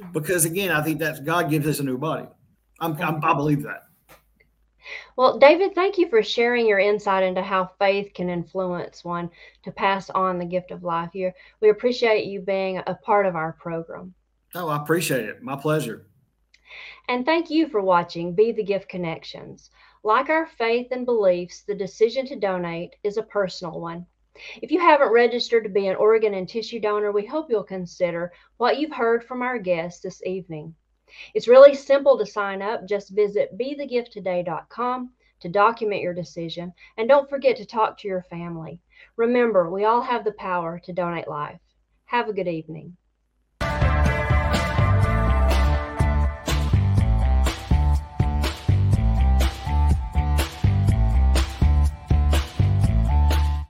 mm-hmm. 0.00 0.12
because 0.12 0.44
again, 0.44 0.70
I 0.72 0.82
think 0.82 0.98
that 0.98 1.24
God 1.24 1.50
gives 1.50 1.66
us 1.66 1.78
a 1.78 1.84
new 1.84 1.98
body. 1.98 2.26
I'm, 2.80 3.00
I'm, 3.00 3.22
i 3.22 3.34
believe 3.34 3.62
that. 3.62 3.84
Well, 5.16 5.38
David, 5.38 5.74
thank 5.74 5.98
you 5.98 6.08
for 6.08 6.22
sharing 6.22 6.66
your 6.66 6.78
insight 6.78 7.22
into 7.22 7.42
how 7.42 7.70
faith 7.78 8.12
can 8.14 8.30
influence 8.30 9.04
one 9.04 9.30
to 9.62 9.70
pass 9.70 10.08
on 10.10 10.38
the 10.38 10.46
gift 10.46 10.70
of 10.70 10.82
life. 10.82 11.10
Here, 11.12 11.34
we 11.60 11.68
appreciate 11.68 12.24
you 12.24 12.40
being 12.40 12.78
a 12.78 12.94
part 12.94 13.26
of 13.26 13.36
our 13.36 13.52
program. 13.52 14.14
Oh, 14.54 14.68
I 14.68 14.80
appreciate 14.82 15.26
it. 15.26 15.42
My 15.42 15.56
pleasure. 15.56 16.06
And 17.08 17.26
thank 17.26 17.50
you 17.50 17.68
for 17.68 17.80
watching 17.80 18.34
Be 18.34 18.52
the 18.52 18.64
Gift 18.64 18.88
Connections. 18.88 19.70
Like 20.02 20.30
our 20.30 20.46
faith 20.46 20.88
and 20.92 21.04
beliefs, 21.04 21.62
the 21.62 21.74
decision 21.74 22.24
to 22.26 22.36
donate 22.36 22.96
is 23.02 23.18
a 23.18 23.22
personal 23.22 23.80
one. 23.80 24.06
If 24.62 24.70
you 24.70 24.80
haven't 24.80 25.12
registered 25.12 25.64
to 25.64 25.68
be 25.68 25.88
an 25.88 25.96
organ 25.96 26.32
and 26.32 26.48
tissue 26.48 26.80
donor, 26.80 27.12
we 27.12 27.26
hope 27.26 27.50
you'll 27.50 27.64
consider 27.64 28.32
what 28.56 28.78
you've 28.78 28.94
heard 28.94 29.22
from 29.22 29.42
our 29.42 29.58
guests 29.58 30.00
this 30.00 30.22
evening. 30.24 30.74
It's 31.34 31.48
really 31.48 31.74
simple 31.74 32.16
to 32.16 32.24
sign 32.24 32.62
up. 32.62 32.86
Just 32.86 33.10
visit 33.10 33.58
bethegifttoday.com 33.58 35.10
to 35.40 35.48
document 35.48 36.00
your 36.00 36.14
decision, 36.14 36.72
and 36.96 37.08
don't 37.08 37.28
forget 37.28 37.56
to 37.56 37.66
talk 37.66 37.98
to 37.98 38.08
your 38.08 38.22
family. 38.22 38.80
Remember, 39.16 39.68
we 39.68 39.84
all 39.84 40.00
have 40.00 40.24
the 40.24 40.32
power 40.32 40.78
to 40.78 40.92
donate 40.92 41.28
life. 41.28 41.60
Have 42.06 42.28
a 42.28 42.32
good 42.32 42.48
evening. 42.48 42.96